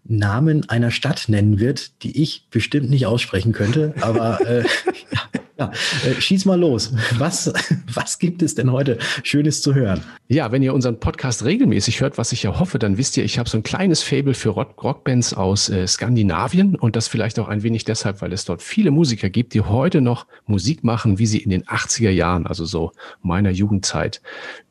Namen 0.03 0.69
einer 0.69 0.91
Stadt 0.91 1.25
nennen 1.29 1.59
wird, 1.59 2.03
die 2.03 2.21
ich 2.21 2.47
bestimmt 2.51 2.91
nicht 2.91 3.07
aussprechen 3.07 3.53
könnte. 3.53 3.95
Aber 4.01 4.39
äh, 4.47 4.61
ja, 5.11 5.40
ja, 5.61 5.71
äh, 6.09 6.19
schieß 6.19 6.45
mal 6.45 6.59
los. 6.59 6.93
Was, 7.17 7.51
was 7.93 8.19
gibt 8.19 8.41
es 8.41 8.55
denn 8.55 8.71
heute 8.71 8.97
Schönes 9.23 9.61
zu 9.61 9.75
hören? 9.75 10.01
Ja, 10.31 10.53
wenn 10.53 10.63
ihr 10.63 10.73
unseren 10.73 10.97
Podcast 10.97 11.43
regelmäßig 11.43 11.99
hört, 11.99 12.17
was 12.17 12.31
ich 12.31 12.43
ja 12.43 12.57
hoffe, 12.57 12.79
dann 12.79 12.97
wisst 12.97 13.17
ihr, 13.17 13.25
ich 13.25 13.37
habe 13.37 13.49
so 13.49 13.57
ein 13.57 13.63
kleines 13.63 14.01
Fable 14.01 14.33
für 14.33 14.47
Rock 14.47 14.81
Rockbands 14.81 15.33
aus 15.33 15.67
äh, 15.67 15.85
Skandinavien 15.85 16.75
und 16.75 16.95
das 16.95 17.09
vielleicht 17.09 17.37
auch 17.37 17.49
ein 17.49 17.63
wenig 17.63 17.83
deshalb, 17.83 18.21
weil 18.21 18.31
es 18.31 18.45
dort 18.45 18.61
viele 18.61 18.91
Musiker 18.91 19.29
gibt, 19.29 19.53
die 19.53 19.59
heute 19.59 19.99
noch 19.99 20.27
Musik 20.45 20.85
machen, 20.85 21.19
wie 21.19 21.25
sie 21.25 21.39
in 21.39 21.49
den 21.49 21.65
80er 21.65 22.11
Jahren, 22.11 22.47
also 22.47 22.63
so 22.63 22.93
meiner 23.21 23.49
Jugendzeit, 23.49 24.21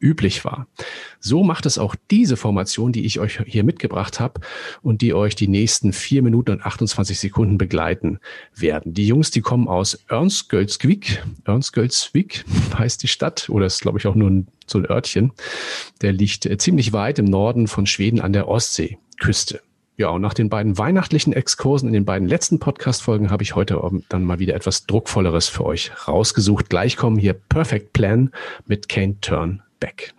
üblich 0.00 0.46
war. 0.46 0.66
So 1.18 1.44
macht 1.44 1.66
es 1.66 1.76
auch 1.76 1.94
diese 2.10 2.38
Formation, 2.38 2.92
die 2.92 3.04
ich 3.04 3.20
euch 3.20 3.40
hier 3.44 3.62
mitgebracht 3.62 4.18
habe 4.18 4.40
und 4.80 5.02
die 5.02 5.12
euch 5.12 5.34
die 5.34 5.48
nächsten 5.48 5.92
vier 5.92 6.22
Minuten 6.22 6.52
und 6.52 6.62
28 6.62 7.20
Sekunden 7.20 7.58
begleiten 7.58 8.18
werden. 8.56 8.94
Die 8.94 9.06
Jungs, 9.06 9.30
die 9.30 9.42
kommen 9.42 9.68
aus 9.68 9.92
Ernstgölzvik. 10.08 11.22
Ernstgölzvik 11.44 12.46
heißt 12.78 13.02
die 13.02 13.08
Stadt 13.08 13.50
oder 13.50 13.66
ist, 13.66 13.82
glaube 13.82 13.98
ich, 13.98 14.06
auch 14.06 14.14
nur 14.14 14.30
ein, 14.30 14.46
so 14.70 14.78
ein 14.78 14.86
Örtchen. 14.86 15.32
Der 16.02 16.12
liegt 16.12 16.46
äh, 16.46 16.56
ziemlich 16.58 16.92
weit 16.92 17.18
im 17.18 17.26
Norden 17.26 17.66
von 17.66 17.86
Schweden 17.86 18.20
an 18.20 18.32
der 18.32 18.48
Ostseeküste. 18.48 19.60
Ja, 19.96 20.08
und 20.08 20.22
nach 20.22 20.32
den 20.32 20.48
beiden 20.48 20.78
weihnachtlichen 20.78 21.34
Exkursen 21.34 21.86
in 21.88 21.92
den 21.92 22.06
beiden 22.06 22.26
letzten 22.26 22.58
Podcast-Folgen 22.58 23.30
habe 23.30 23.42
ich 23.42 23.54
heute 23.54 23.78
dann 24.08 24.24
mal 24.24 24.38
wieder 24.38 24.54
etwas 24.54 24.86
Druckvolleres 24.86 25.48
für 25.48 25.66
euch 25.66 25.92
rausgesucht. 26.08 26.70
Gleich 26.70 26.96
kommen 26.96 27.18
hier 27.18 27.34
Perfect 27.34 27.92
Plan 27.92 28.30
mit 28.64 28.86
Can't 28.86 29.16
Turn 29.20 29.62
Back. 29.78 30.14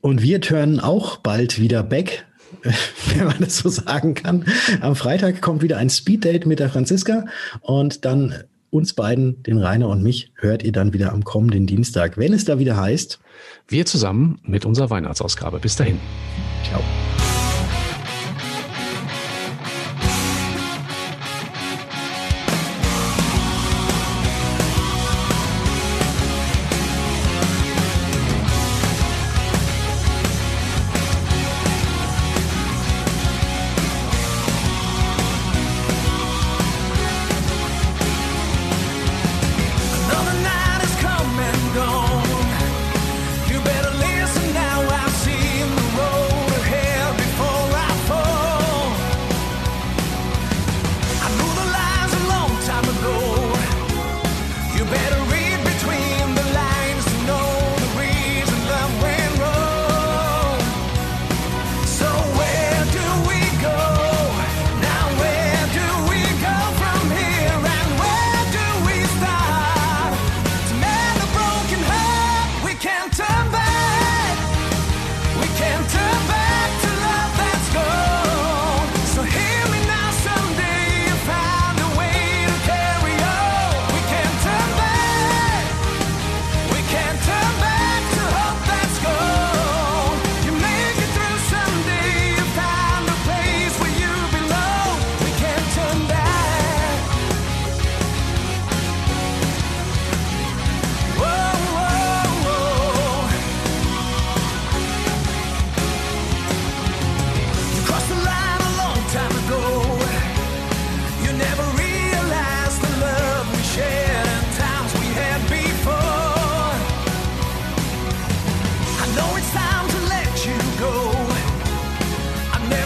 Und 0.00 0.20
wir 0.20 0.40
turnen 0.40 0.80
auch 0.80 1.18
bald 1.18 1.60
wieder 1.60 1.84
back, 1.84 2.26
wenn 3.14 3.26
man 3.26 3.38
das 3.38 3.58
so 3.58 3.68
sagen 3.68 4.14
kann. 4.14 4.46
Am 4.80 4.96
Freitag 4.96 5.40
kommt 5.40 5.62
wieder 5.62 5.76
ein 5.76 5.90
Speeddate 5.90 6.48
mit 6.48 6.58
der 6.58 6.70
Franziska 6.70 7.24
und 7.60 8.04
dann 8.04 8.34
uns 8.70 8.94
beiden, 8.94 9.42
den 9.44 9.58
Rainer 9.58 9.88
und 9.88 10.02
mich, 10.02 10.32
hört 10.34 10.64
ihr 10.64 10.72
dann 10.72 10.92
wieder 10.92 11.12
am 11.12 11.22
kommenden 11.22 11.66
Dienstag, 11.66 12.18
wenn 12.18 12.32
es 12.32 12.44
da 12.44 12.58
wieder 12.58 12.76
heißt. 12.76 13.20
Wir 13.68 13.86
zusammen 13.86 14.38
mit 14.42 14.64
unserer 14.64 14.90
Weihnachtsausgabe. 14.90 15.58
Bis 15.58 15.76
dahin. 15.76 16.00
Ciao. 16.68 16.82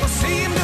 seem 0.08 0.57